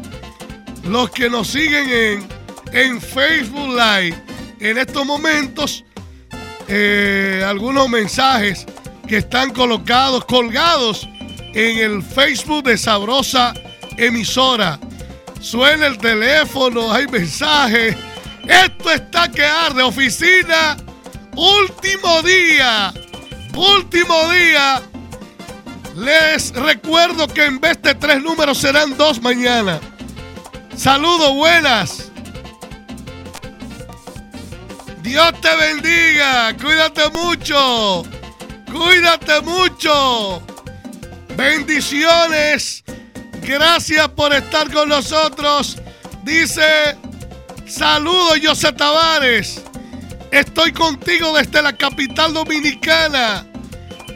los 0.84 1.12
que 1.12 1.30
nos 1.30 1.48
siguen 1.50 1.90
en, 1.90 2.28
en 2.74 3.00
Facebook 3.00 3.70
Live. 3.70 4.16
En 4.60 4.80
estos 4.80 5.06
momentos, 5.06 5.86
eh, 6.68 7.44
algunos 7.46 7.90
mensajes 7.90 8.66
que 9.08 9.18
están 9.18 9.52
colocados, 9.52 10.26
colgados 10.26 11.08
en 11.54 11.78
el 11.78 12.04
Facebook 12.04 12.64
de 12.64 12.78
Sabrosa 12.78 13.54
Emisora. 13.98 14.80
Suena 15.40 15.88
el 15.88 15.98
teléfono, 15.98 16.92
hay 16.92 17.08
mensajes. 17.08 17.96
Esto 18.48 18.92
está 18.92 19.30
que 19.30 19.46
arde. 19.46 19.84
Oficina, 19.84 20.76
último 21.36 22.22
día. 22.24 22.94
Último 23.56 24.30
día. 24.32 24.82
Les 25.96 26.54
recuerdo 26.54 27.28
que 27.28 27.46
en 27.46 27.60
vez 27.60 27.82
de 27.82 27.96
tres 27.96 28.22
números 28.22 28.58
serán 28.58 28.98
dos 28.98 29.22
mañana. 29.22 29.80
Saludos, 30.76 31.34
buenas. 31.36 32.05
Dios 35.06 35.40
te 35.40 35.56
bendiga. 35.56 36.52
Cuídate 36.58 37.08
mucho. 37.12 38.04
Cuídate 38.74 39.40
mucho. 39.42 40.42
Bendiciones. 41.38 42.84
Gracias 43.44 44.10
por 44.10 44.34
estar 44.34 44.72
con 44.74 44.90
nosotros. 44.90 45.78
Dice, 46.24 46.98
saludos 47.68 48.40
José 48.44 48.74
Tavares. 48.74 49.62
Estoy 50.32 50.72
contigo 50.72 51.38
desde 51.38 51.62
la 51.62 51.74
capital 51.74 52.34
dominicana. 52.34 53.46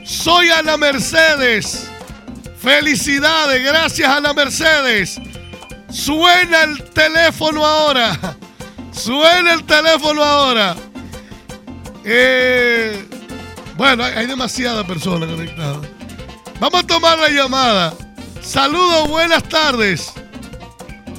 Soy 0.03 0.49
Ana 0.49 0.75
Mercedes. 0.75 1.87
Felicidades, 2.59 3.63
gracias 3.63 4.09
Ana 4.09 4.33
Mercedes. 4.33 5.21
Suena 5.91 6.63
el 6.63 6.83
teléfono 6.89 7.63
ahora. 7.63 8.38
Suena 8.99 9.53
el 9.53 9.63
teléfono 9.63 10.21
ahora. 10.21 10.75
Eh, 12.03 13.01
bueno, 13.77 14.03
hay, 14.03 14.13
hay 14.13 14.27
demasiadas 14.27 14.85
personas 14.85 15.29
conectadas. 15.29 15.87
Vamos 16.59 16.83
a 16.83 16.87
tomar 16.87 17.17
la 17.17 17.29
llamada. 17.29 17.93
Saludos, 18.41 19.07
buenas 19.07 19.43
tardes. 19.43 20.11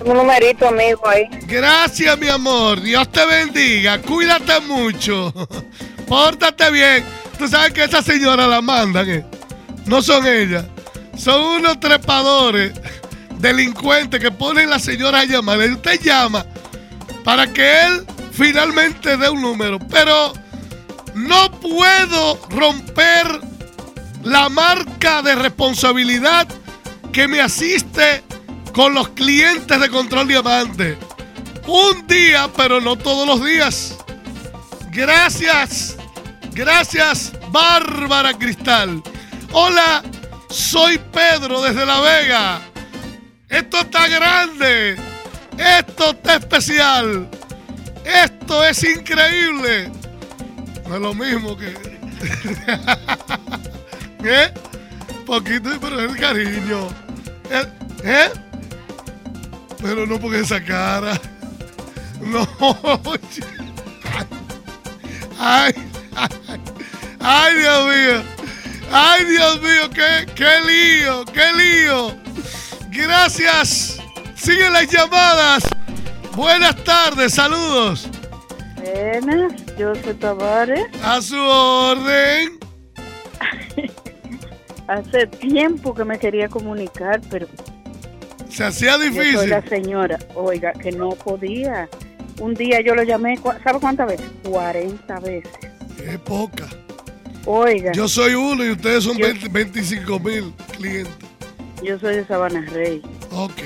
Un 0.05 0.14
numerito, 0.14 0.68
amigo, 0.68 1.09
ahí. 1.09 1.26
Gracias, 1.47 2.18
mi 2.18 2.28
amor. 2.28 2.83
Dios 2.83 3.11
te 3.11 3.24
bendiga. 3.24 3.99
Cuídate 4.03 4.61
mucho. 4.61 5.33
Pórtate 6.07 6.70
bien. 6.70 7.03
Tú 7.39 7.49
sabes 7.49 7.72
que 7.72 7.85
esa 7.85 8.03
señora 8.03 8.47
la 8.47 8.61
mandan. 8.61 9.09
¿eh? 9.09 9.24
No 9.87 10.03
son 10.03 10.26
ellas. 10.26 10.66
Son 11.16 11.41
unos 11.41 11.81
trepadores, 11.81 12.72
delincuentes 13.39 14.20
que 14.20 14.31
ponen 14.31 14.68
a 14.68 14.72
la 14.72 14.78
señora 14.78 15.20
a 15.20 15.24
llamar. 15.24 15.61
Y 15.61 15.72
usted 15.72 15.99
llama 16.03 16.45
para 17.25 17.53
que 17.53 17.83
él 17.83 18.07
finalmente 18.33 19.16
dé 19.16 19.29
un 19.29 19.43
número. 19.43 19.79
Pero 19.79 20.33
no 21.14 21.51
puedo 21.61 22.41
romper 22.51 23.41
la 24.23 24.49
marca 24.49 25.23
de 25.23 25.35
responsabilidad 25.35 26.47
que 27.12 27.27
me 27.27 27.41
asiste 27.41 28.23
con 28.73 28.95
los 28.95 29.09
clientes 29.11 29.81
de 29.81 29.89
Control 29.89 30.29
Diamante. 30.29 30.99
Un 31.66 32.07
día, 32.07 32.49
pero 32.57 32.81
no 32.81 32.97
todos 32.97 33.27
los 33.27 33.45
días. 33.45 33.97
Gracias. 34.91 35.97
Gracias, 36.53 37.33
Bárbara 37.51 38.37
Cristal. 38.37 39.03
Hola, 39.53 40.03
soy 40.49 40.99
Pedro 40.99 41.62
desde 41.62 41.87
La 41.87 42.01
Vega. 42.01 42.61
Esto 43.49 43.81
está 43.81 44.09
grande. 44.09 45.10
Esto 45.61 46.13
está 46.13 46.37
especial. 46.37 47.29
Esto 48.05 48.65
es 48.65 48.83
increíble. 48.83 49.93
No 50.89 50.95
es 50.95 51.01
lo 51.03 51.13
mismo 51.13 51.55
que... 51.57 51.69
¿Eh? 54.25 54.55
Poquito, 55.27 55.69
pero 55.81 56.01
es 56.01 56.17
cariño. 56.17 56.89
¿Eh? 57.51 57.67
¿Eh? 58.05 58.31
Pero 59.83 60.07
no 60.07 60.19
porque 60.19 60.41
esa 60.41 60.65
cara. 60.65 61.21
No. 62.21 62.47
Ay, 65.39 65.73
ay, 66.15 66.29
ay, 67.19 67.55
Dios 67.55 67.87
mío. 67.87 68.23
Ay, 68.93 69.25
Dios 69.25 69.63
mío, 69.63 69.89
qué, 69.89 70.27
qué 70.35 70.61
lío, 70.67 71.25
qué 71.25 71.51
lío. 71.55 72.15
Gracias. 72.91 74.00
Siguen 74.41 74.72
las 74.72 74.86
llamadas. 74.91 75.62
Buenas 76.36 76.76
tardes, 76.84 77.34
saludos. 77.34 78.09
Buenas, 78.76 79.53
yo 79.78 79.95
soy 79.97 80.14
Tavares. 80.14 80.86
A 81.03 81.20
su 81.20 81.36
orden. 81.36 82.59
Hace 84.88 85.26
tiempo 85.26 85.95
que 85.95 86.05
me 86.05 86.18
quería 86.18 86.49
comunicar, 86.49 87.20
pero 87.30 87.47
Se 88.49 88.64
hacía 88.64 88.93
yo 88.97 88.99
soy 88.99 89.09
difícil. 89.11 89.51
la 89.51 89.62
señora. 89.62 90.18
Oiga, 90.34 90.72
que 90.72 90.91
no 90.93 91.11
podía. 91.11 91.88
Un 92.41 92.55
día 92.55 92.80
yo 92.80 92.95
lo 92.95 93.03
llamé, 93.03 93.36
¿cu- 93.38 93.53
¿sabe 93.62 93.78
cuántas 93.80 94.07
veces? 94.09 94.26
40 94.49 95.20
veces. 95.20 95.53
Es 96.05 96.18
poca. 96.20 96.66
Oiga, 97.45 97.93
yo, 97.93 98.03
Yo 98.05 98.09
soy 98.09 98.34
uno 98.34 98.64
y 98.64 98.70
ustedes 98.70 99.05
son 99.05 99.16
Yo- 99.18 99.26
20 99.26 99.49
25 99.49 100.18
mil 100.20 100.53
clientes. 100.76 101.14
soy 102.01 102.16
de 102.16 102.26
Sabana 102.26 102.62
Rey. 102.72 103.03
Ok. 103.30 103.61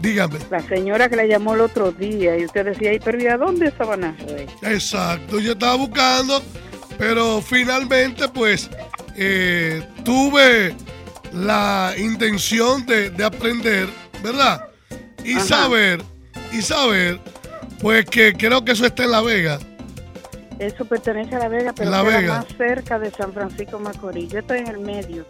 Dígame. 0.00 0.38
La 0.50 0.60
señora 0.60 1.08
que 1.08 1.16
le 1.16 1.26
llamó 1.28 1.54
el 1.54 1.60
otro 1.62 1.90
día 1.92 2.36
y 2.38 2.44
usted 2.44 2.66
decía, 2.66 2.92
¿y 2.92 3.00
pero 3.00 3.20
¿y 3.20 3.26
a 3.26 3.36
dónde 3.36 3.66
es 3.68 3.74
Sabana 3.74 4.14
Rey? 4.28 4.46
Exacto, 4.62 5.40
yo 5.40 5.52
estaba 5.52 5.74
buscando, 5.74 6.40
pero 6.98 7.40
finalmente 7.42 8.28
pues 8.28 8.70
eh, 9.16 9.82
tuve 10.04 10.74
la 11.32 11.94
intención 11.98 12.86
de, 12.86 13.10
de 13.10 13.24
aprender, 13.24 13.88
¿verdad? 14.22 14.64
Y 15.24 15.34
Ajá. 15.34 15.44
saber, 15.44 16.02
y 16.52 16.62
saber, 16.62 17.18
pues 17.80 18.04
que 18.06 18.32
creo 18.34 18.64
que 18.64 18.72
eso 18.72 18.86
está 18.86 19.02
en 19.04 19.10
La 19.10 19.20
Vega. 19.20 19.58
Eso 20.60 20.84
pertenece 20.84 21.34
a 21.36 21.40
La 21.40 21.48
Vega, 21.48 21.72
pero 21.72 21.90
La 21.90 22.02
Vega. 22.02 22.38
más 22.38 22.46
cerca 22.56 22.98
de 22.98 23.10
San 23.10 23.32
Francisco 23.32 23.78
Macorís. 23.80 24.30
Yo 24.30 24.38
estoy 24.38 24.58
en 24.58 24.68
el 24.68 24.78
medio 24.78 25.26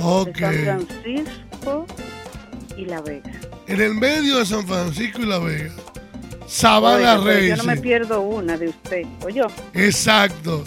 Ok. 0.00 0.36
de 0.38 0.64
San 0.66 0.86
Francisco 0.86 1.86
y 2.76 2.84
La 2.86 3.00
Vega. 3.02 3.30
En 3.66 3.80
el 3.80 3.94
medio 3.94 4.38
de 4.38 4.46
San 4.46 4.66
Francisco 4.66 5.22
y 5.22 5.26
La 5.26 5.38
Vega. 5.38 5.72
Sabana 6.46 7.14
Oiga, 7.14 7.24
pero 7.24 7.24
Rey. 7.24 7.48
Yo 7.48 7.56
no 7.56 7.64
me 7.64 7.76
pierdo 7.76 8.20
una 8.20 8.56
de 8.56 8.68
usted. 8.68 9.02
Oye, 9.24 9.42
Exacto. 9.72 10.62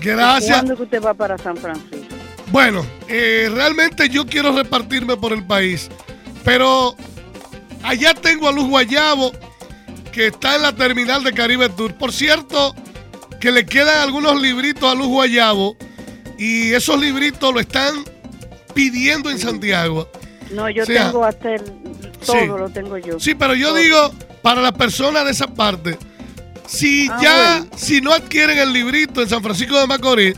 Gracias. 0.00 0.56
¿cuándo 0.58 0.76
que 0.76 0.82
usted 0.82 1.02
va 1.02 1.14
para 1.14 1.36
San 1.38 1.56
Francisco? 1.56 2.14
Bueno, 2.52 2.84
eh, 3.08 3.48
realmente 3.52 4.08
yo 4.08 4.26
quiero 4.26 4.52
repartirme 4.52 5.16
por 5.16 5.32
el 5.32 5.44
país, 5.44 5.88
pero 6.44 6.96
allá 7.82 8.12
tengo 8.14 8.48
a 8.48 8.52
Luz 8.52 8.68
Guayabo, 8.68 9.32
que 10.12 10.28
está 10.28 10.56
en 10.56 10.62
la 10.62 10.74
terminal 10.74 11.22
de 11.22 11.32
Caribe 11.32 11.68
Tour. 11.68 11.94
Por 11.94 12.12
cierto, 12.12 12.74
que 13.40 13.52
le 13.52 13.64
quedan 13.66 14.00
algunos 14.00 14.40
libritos 14.40 14.90
a 14.90 14.94
Luz 14.94 15.06
Guayabo 15.06 15.76
y 16.38 16.72
esos 16.72 16.98
libritos 17.00 17.54
lo 17.54 17.60
están 17.60 18.04
pidiendo 18.74 19.30
en 19.30 19.38
Santiago. 19.38 20.08
No, 20.50 20.68
yo 20.68 20.82
O 20.82 20.86
sea, 20.86 21.06
tengo 21.06 21.24
hasta 21.24 21.54
el... 21.54 21.62
Todo 22.24 22.40
sí. 22.40 22.46
lo 22.46 22.68
tengo 22.70 22.98
yo. 22.98 23.18
Sí, 23.20 23.34
pero 23.34 23.54
yo 23.54 23.68
Todo. 23.68 23.76
digo 23.78 24.14
para 24.42 24.60
las 24.60 24.72
personas 24.72 25.24
de 25.24 25.30
esa 25.32 25.46
parte, 25.48 25.96
si 26.66 27.08
Ah, 27.10 27.18
ya, 27.22 27.56
bueno. 27.60 27.76
si 27.76 28.00
no 28.00 28.12
adquieren 28.12 28.58
el 28.58 28.72
librito 28.72 29.22
en 29.22 29.28
San 29.28 29.42
Francisco 29.42 29.78
de 29.78 29.86
Macorís, 29.86 30.34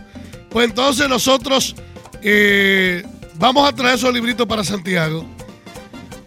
pues 0.50 0.68
entonces 0.68 1.08
nosotros 1.08 1.74
eh, 2.22 3.02
vamos 3.34 3.68
a 3.68 3.72
traer 3.74 3.96
esos 3.96 4.12
libritos 4.14 4.46
para 4.46 4.62
Santiago. 4.64 5.24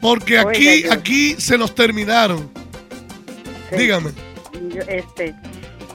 Porque 0.01 0.39
Oiga, 0.39 0.49
aquí, 0.51 0.83
yo- 0.83 0.93
aquí 0.93 1.35
se 1.39 1.57
nos 1.57 1.73
terminaron. 1.73 2.49
Sí. 3.71 3.77
Dígame. 3.77 4.11
Yo, 4.73 4.81
este, 4.87 5.33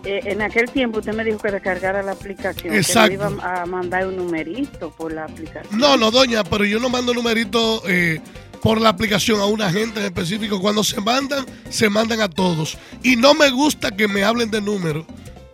eh, 0.05 0.21
en 0.25 0.43
aquel 0.43 0.71
tiempo 0.71 0.99
usted 0.99 1.13
me 1.13 1.23
dijo 1.23 1.39
que 1.39 1.51
descargara 1.53 2.03
la 2.03 2.13
aplicación. 2.13 2.75
Exacto. 2.75 3.11
Que 3.11 3.19
me 3.19 3.31
iba 3.37 3.63
a 3.63 3.67
mandar 3.67 4.07
un 4.07 4.17
numerito 4.17 4.91
por 4.91 5.13
la 5.13 5.25
aplicación. 5.25 5.79
No, 5.79 5.97
no, 5.97 6.11
doña, 6.11 6.43
pero 6.43 6.65
yo 6.65 6.81
no 6.81 6.89
mando 6.89 7.15
numeritos 7.15 7.83
eh, 7.87 8.21
por 8.63 8.81
la 8.81 8.91
aplicación 8.91 9.41
a 9.41 9.47
una 9.47 9.71
gente 9.71 10.01
en 10.01 10.07
específico. 10.07 10.61
Cuando 10.61 10.85
se 10.85 11.01
mandan, 11.01 11.45
se 11.69 11.89
mandan 11.89 12.21
a 12.21 12.29
todos. 12.29 12.77
Y 13.03 13.17
no 13.17 13.35
me 13.35 13.51
gusta 13.51 13.91
que 13.91 14.07
me 14.09 14.23
hablen 14.25 14.51
de 14.51 14.61
números. 14.61 15.05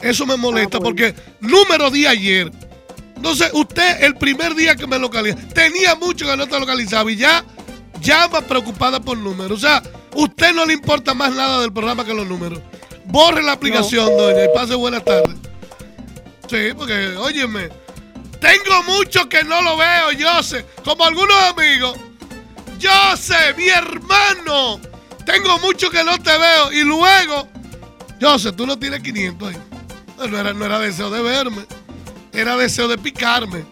Eso 0.00 0.26
me 0.26 0.36
molesta 0.36 0.78
Ah, 0.78 0.80
bueno. 0.80 0.96
porque 0.96 1.14
número 1.40 1.90
de 1.90 2.06
ayer. 2.08 2.50
Entonces, 3.16 3.50
usted 3.54 4.04
el 4.04 4.14
primer 4.16 4.54
día 4.54 4.76
que 4.76 4.86
me 4.86 4.98
localiza, 4.98 5.38
tenía 5.54 5.94
mucho 5.94 6.26
que 6.26 6.36
no 6.36 6.46
te 6.46 6.60
localizaba 6.60 7.10
y 7.10 7.16
ya 7.16 7.44
llama 8.02 8.42
preocupada 8.42 9.00
por 9.00 9.16
números. 9.16 9.58
O 9.58 9.60
sea, 9.66 9.82
usted 10.14 10.52
no 10.52 10.66
le 10.66 10.74
importa 10.74 11.14
más 11.14 11.34
nada 11.34 11.60
del 11.62 11.72
programa 11.72 12.04
que 12.04 12.12
los 12.12 12.26
números. 12.26 12.60
Borre 13.06 13.42
la 13.42 13.52
aplicación, 13.52 14.06
doña, 14.16 14.44
y 14.44 14.48
pase 14.54 14.74
buenas 14.74 15.04
tardes. 15.04 15.36
Sí, 16.48 16.74
porque, 16.76 17.16
óyeme, 17.16 17.68
tengo 18.40 18.82
mucho 18.86 19.28
que 19.28 19.42
no 19.44 19.62
lo 19.62 19.76
veo, 19.76 20.12
yo 20.12 20.42
sé, 20.42 20.64
como 20.84 21.04
algunos 21.04 21.36
amigos. 21.44 21.96
Sé, 23.16 23.54
mi 23.56 23.68
hermano, 23.68 24.80
tengo 25.24 25.58
mucho 25.58 25.90
que 25.90 26.04
no 26.04 26.18
te 26.18 26.36
veo. 26.36 26.72
Y 26.72 26.84
luego, 26.84 27.48
sé, 28.38 28.52
tú 28.52 28.66
no 28.66 28.78
tienes 28.78 29.00
500 29.00 29.48
ahí. 29.48 29.56
No 30.30 30.38
era, 30.38 30.52
no 30.52 30.64
era 30.64 30.78
deseo 30.78 31.10
de 31.10 31.22
verme, 31.22 31.66
era 32.32 32.56
deseo 32.56 32.86
de 32.86 32.98
picarme. 32.98 33.64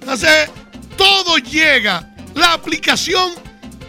Entonces, 0.00 0.50
todo 0.96 1.38
llega. 1.38 2.06
La 2.34 2.54
aplicación 2.54 3.34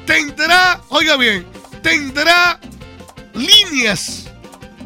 tendrá, 0.06 0.82
oiga 0.90 1.16
bien, 1.18 1.46
tendrá 1.82 2.60
líneas, 3.34 4.26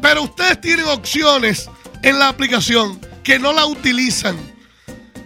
pero 0.00 0.22
ustedes 0.22 0.60
tienen 0.60 0.86
opciones 0.86 1.68
en 2.02 2.18
la 2.18 2.28
aplicación 2.28 3.00
que 3.22 3.38
no 3.38 3.52
la 3.52 3.66
utilizan. 3.66 4.36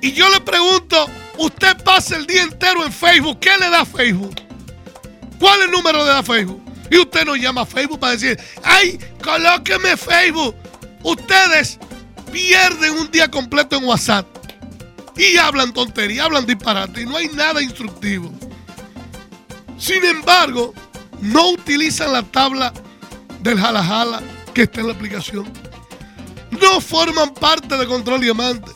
Y 0.01 0.13
yo 0.13 0.29
le 0.31 0.41
pregunto, 0.41 1.07
usted 1.41 1.77
pasa 1.83 2.17
el 2.17 2.27
día 2.27 2.43
entero 2.43 2.85
en 2.85 2.93
Facebook, 2.93 3.39
¿qué 3.41 3.57
le 3.59 3.71
da 3.71 3.85
Facebook? 3.85 4.35
¿Cuál 5.39 5.61
es 5.61 5.67
el 5.67 5.73
número 5.73 6.05
de 6.05 6.13
la 6.13 6.23
Facebook? 6.23 6.63
Y 6.91 6.99
usted 6.99 7.25
nos 7.25 7.39
llama 7.39 7.63
a 7.63 7.67
Facebook 7.67 7.99
para 7.99 8.13
decir, 8.13 8.39
ay, 8.63 8.99
colóqueme 9.23 9.97
Facebook. 9.97 10.55
Ustedes 11.03 11.79
pierden 12.31 12.93
un 12.93 13.11
día 13.11 13.29
completo 13.29 13.77
en 13.77 13.85
WhatsApp 13.85 14.27
y 15.17 15.39
hablan 15.39 15.73
tontería, 15.73 16.25
hablan 16.25 16.45
disparate 16.45 17.03
y 17.03 17.07
no 17.07 17.17
hay 17.17 17.29
nada 17.29 17.63
instructivo. 17.63 18.31
Sin 19.79 20.05
embargo, 20.05 20.75
no 21.21 21.51
utilizan 21.53 22.13
la 22.13 22.23
tabla 22.23 22.73
del 23.41 23.59
jala 23.59 23.83
jala 23.83 24.21
que 24.53 24.63
está 24.63 24.81
en 24.81 24.89
la 24.89 24.93
aplicación. 24.93 25.51
No 26.51 26.83
forman 26.83 27.33
parte 27.33 27.79
de 27.79 27.87
Control 27.87 28.21
Diamante. 28.21 28.71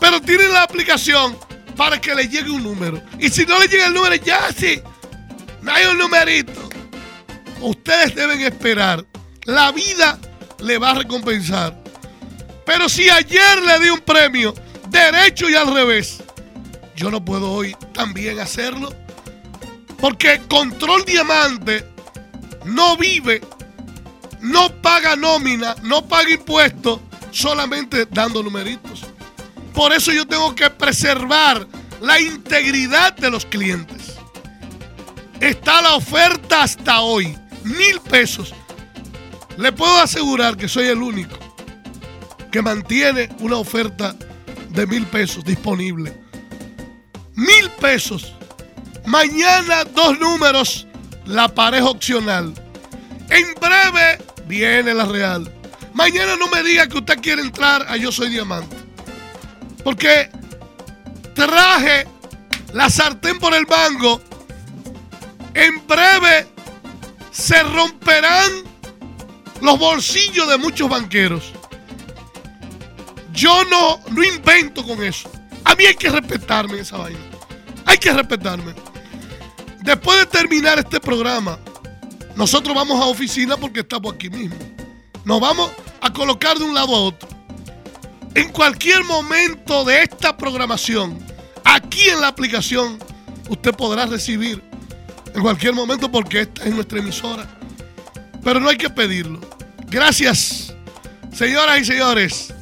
Pero 0.00 0.20
tienen 0.20 0.52
la 0.52 0.62
aplicación 0.62 1.36
para 1.76 2.00
que 2.00 2.14
le 2.14 2.28
llegue 2.28 2.50
un 2.50 2.62
número. 2.62 3.02
Y 3.18 3.28
si 3.28 3.44
no 3.46 3.58
le 3.58 3.68
llega 3.68 3.86
el 3.86 3.94
número, 3.94 4.14
ya 4.16 4.52
sí. 4.56 4.80
No 5.62 5.72
hay 5.72 5.86
un 5.86 5.98
numerito. 5.98 6.68
Ustedes 7.60 8.14
deben 8.14 8.40
esperar. 8.40 9.04
La 9.44 9.72
vida 9.72 10.18
le 10.60 10.78
va 10.78 10.90
a 10.90 10.94
recompensar. 10.94 11.82
Pero 12.64 12.88
si 12.88 13.10
ayer 13.10 13.62
le 13.62 13.80
di 13.80 13.90
un 13.90 14.00
premio, 14.00 14.54
derecho 14.88 15.48
y 15.50 15.54
al 15.54 15.72
revés, 15.72 16.22
yo 16.96 17.10
no 17.10 17.24
puedo 17.24 17.50
hoy 17.50 17.76
también 17.92 18.40
hacerlo. 18.40 18.94
Porque 20.00 20.40
Control 20.48 21.04
Diamante 21.04 21.86
no 22.64 22.96
vive, 22.96 23.40
no 24.40 24.70
paga 24.80 25.16
nómina, 25.16 25.74
no 25.82 26.06
paga 26.06 26.30
impuestos, 26.30 27.00
solamente 27.30 28.06
dando 28.10 28.42
numeritos. 28.42 28.93
Por 29.74 29.92
eso 29.92 30.12
yo 30.12 30.26
tengo 30.26 30.54
que 30.54 30.70
preservar 30.70 31.66
la 32.00 32.20
integridad 32.20 33.16
de 33.16 33.30
los 33.30 33.44
clientes. 33.44 34.14
Está 35.40 35.82
la 35.82 35.96
oferta 35.96 36.62
hasta 36.62 37.00
hoy, 37.00 37.36
mil 37.64 38.00
pesos. 38.00 38.54
Le 39.58 39.72
puedo 39.72 39.98
asegurar 40.00 40.56
que 40.56 40.68
soy 40.68 40.86
el 40.86 41.02
único 41.02 41.36
que 42.50 42.62
mantiene 42.62 43.28
una 43.40 43.56
oferta 43.56 44.14
de 44.70 44.86
mil 44.86 45.04
pesos 45.06 45.44
disponible. 45.44 46.16
Mil 47.34 47.68
pesos. 47.80 48.32
Mañana 49.06 49.84
dos 49.84 50.18
números, 50.20 50.86
la 51.26 51.52
pareja 51.52 51.86
opcional. 51.86 52.54
En 53.28 53.54
breve 53.54 54.18
viene 54.46 54.94
la 54.94 55.04
real. 55.04 55.52
Mañana 55.94 56.36
no 56.36 56.46
me 56.48 56.62
diga 56.62 56.86
que 56.86 56.98
usted 56.98 57.20
quiere 57.20 57.42
entrar 57.42 57.84
a 57.88 57.96
Yo 57.96 58.12
Soy 58.12 58.30
Diamante. 58.30 58.83
Porque 59.84 60.30
traje 61.34 62.06
la 62.72 62.88
sartén 62.90 63.38
por 63.38 63.54
el 63.54 63.66
mango. 63.66 64.20
En 65.52 65.86
breve 65.86 66.48
se 67.30 67.62
romperán 67.62 68.50
los 69.60 69.78
bolsillos 69.78 70.48
de 70.48 70.56
muchos 70.58 70.88
banqueros. 70.88 71.52
Yo 73.32 73.64
no, 73.64 74.00
no 74.10 74.24
invento 74.24 74.84
con 74.84 75.02
eso. 75.02 75.30
A 75.64 75.74
mí 75.74 75.84
hay 75.84 75.94
que 75.94 76.08
respetarme 76.08 76.80
esa 76.80 76.96
vaina. 76.96 77.18
Hay 77.86 77.98
que 77.98 78.12
respetarme. 78.12 78.74
Después 79.82 80.18
de 80.18 80.26
terminar 80.26 80.78
este 80.78 80.98
programa, 80.98 81.58
nosotros 82.36 82.74
vamos 82.74 83.00
a 83.00 83.06
oficina 83.06 83.56
porque 83.56 83.80
estamos 83.80 84.14
aquí 84.14 84.30
mismo. 84.30 84.56
Nos 85.24 85.40
vamos 85.40 85.70
a 86.00 86.12
colocar 86.12 86.58
de 86.58 86.64
un 86.64 86.74
lado 86.74 86.94
a 86.94 87.00
otro. 87.00 87.28
En 88.34 88.50
cualquier 88.50 89.04
momento 89.04 89.84
de 89.84 90.02
esta 90.02 90.36
programación, 90.36 91.24
aquí 91.64 92.08
en 92.08 92.20
la 92.20 92.26
aplicación, 92.28 92.98
usted 93.48 93.72
podrá 93.72 94.06
recibir 94.06 94.60
en 95.34 95.42
cualquier 95.42 95.72
momento 95.72 96.10
porque 96.10 96.40
esta 96.40 96.64
es 96.64 96.74
nuestra 96.74 96.98
emisora. 96.98 97.46
Pero 98.42 98.58
no 98.58 98.68
hay 98.68 98.76
que 98.76 98.90
pedirlo. 98.90 99.38
Gracias, 99.86 100.74
señoras 101.32 101.80
y 101.80 101.84
señores. 101.84 102.52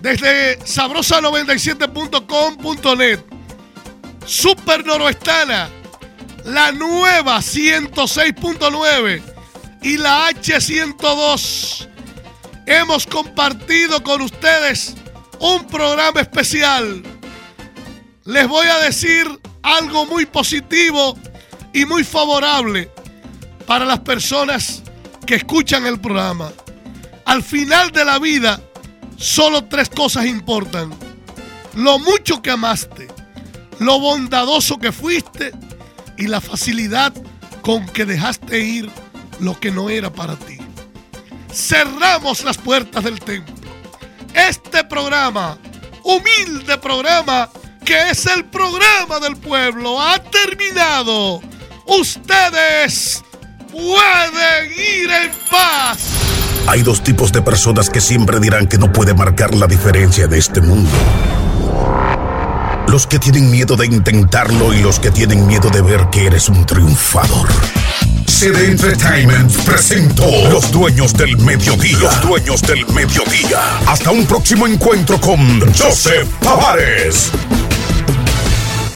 Desde 0.00 0.58
sabrosa97.com.net, 0.60 3.20
Super 4.26 4.86
Noroestana, 4.86 5.68
la 6.44 6.72
nueva 6.72 7.36
106.9 7.38 9.22
y 9.82 9.98
la 9.98 10.30
H102. 10.30 11.88
Hemos 12.66 13.06
compartido 13.06 14.02
con 14.02 14.22
ustedes 14.22 14.94
un 15.38 15.66
programa 15.66 16.20
especial. 16.22 17.02
Les 18.24 18.48
voy 18.48 18.66
a 18.66 18.78
decir 18.78 19.26
algo 19.62 20.06
muy 20.06 20.24
positivo 20.24 21.18
y 21.74 21.84
muy 21.84 22.04
favorable 22.04 22.90
para 23.66 23.84
las 23.84 24.00
personas 24.00 24.82
que 25.26 25.34
escuchan 25.34 25.84
el 25.84 26.00
programa. 26.00 26.52
Al 27.26 27.42
final 27.42 27.90
de 27.90 28.04
la 28.04 28.18
vida, 28.18 28.60
solo 29.16 29.64
tres 29.64 29.90
cosas 29.90 30.24
importan. 30.24 30.90
Lo 31.74 31.98
mucho 31.98 32.40
que 32.40 32.50
amaste, 32.50 33.08
lo 33.78 34.00
bondadoso 34.00 34.78
que 34.78 34.92
fuiste 34.92 35.52
y 36.16 36.28
la 36.28 36.40
facilidad 36.40 37.12
con 37.60 37.84
que 37.86 38.06
dejaste 38.06 38.60
ir 38.60 38.90
lo 39.40 39.58
que 39.60 39.70
no 39.70 39.90
era 39.90 40.10
para 40.10 40.36
ti. 40.36 40.53
Cerramos 41.54 42.42
las 42.42 42.58
puertas 42.58 43.04
del 43.04 43.20
templo. 43.20 43.54
Este 44.34 44.82
programa, 44.82 45.56
humilde 46.02 46.76
programa, 46.78 47.48
que 47.84 48.10
es 48.10 48.26
el 48.26 48.44
programa 48.46 49.20
del 49.20 49.36
pueblo, 49.36 50.00
ha 50.00 50.18
terminado. 50.18 51.40
Ustedes 51.86 53.22
pueden 53.70 54.72
ir 54.72 55.10
en 55.10 55.30
paz. 55.48 55.98
Hay 56.66 56.82
dos 56.82 57.02
tipos 57.04 57.30
de 57.30 57.40
personas 57.40 57.88
que 57.88 58.00
siempre 58.00 58.40
dirán 58.40 58.66
que 58.66 58.78
no 58.78 58.92
puede 58.92 59.14
marcar 59.14 59.54
la 59.54 59.68
diferencia 59.68 60.26
de 60.26 60.38
este 60.38 60.60
mundo. 60.60 60.90
Los 62.94 63.08
que 63.08 63.18
tienen 63.18 63.50
miedo 63.50 63.74
de 63.74 63.86
intentarlo 63.86 64.72
y 64.72 64.80
los 64.80 65.00
que 65.00 65.10
tienen 65.10 65.48
miedo 65.48 65.68
de 65.68 65.82
ver 65.82 66.10
que 66.12 66.26
eres 66.26 66.48
un 66.48 66.64
triunfador. 66.64 67.48
CD 68.24 68.70
Entertainment 68.70 69.50
presentó 69.64 70.24
Los 70.48 70.70
Dueños 70.70 71.12
del 71.12 71.36
Mediodía. 71.38 71.98
Los 71.98 72.22
Dueños 72.22 72.62
del 72.62 72.86
Mediodía. 72.90 73.58
Hasta 73.88 74.12
un 74.12 74.24
próximo 74.26 74.68
encuentro 74.68 75.20
con 75.20 75.60
Joseph 75.74 76.28
Tavares. 76.40 77.32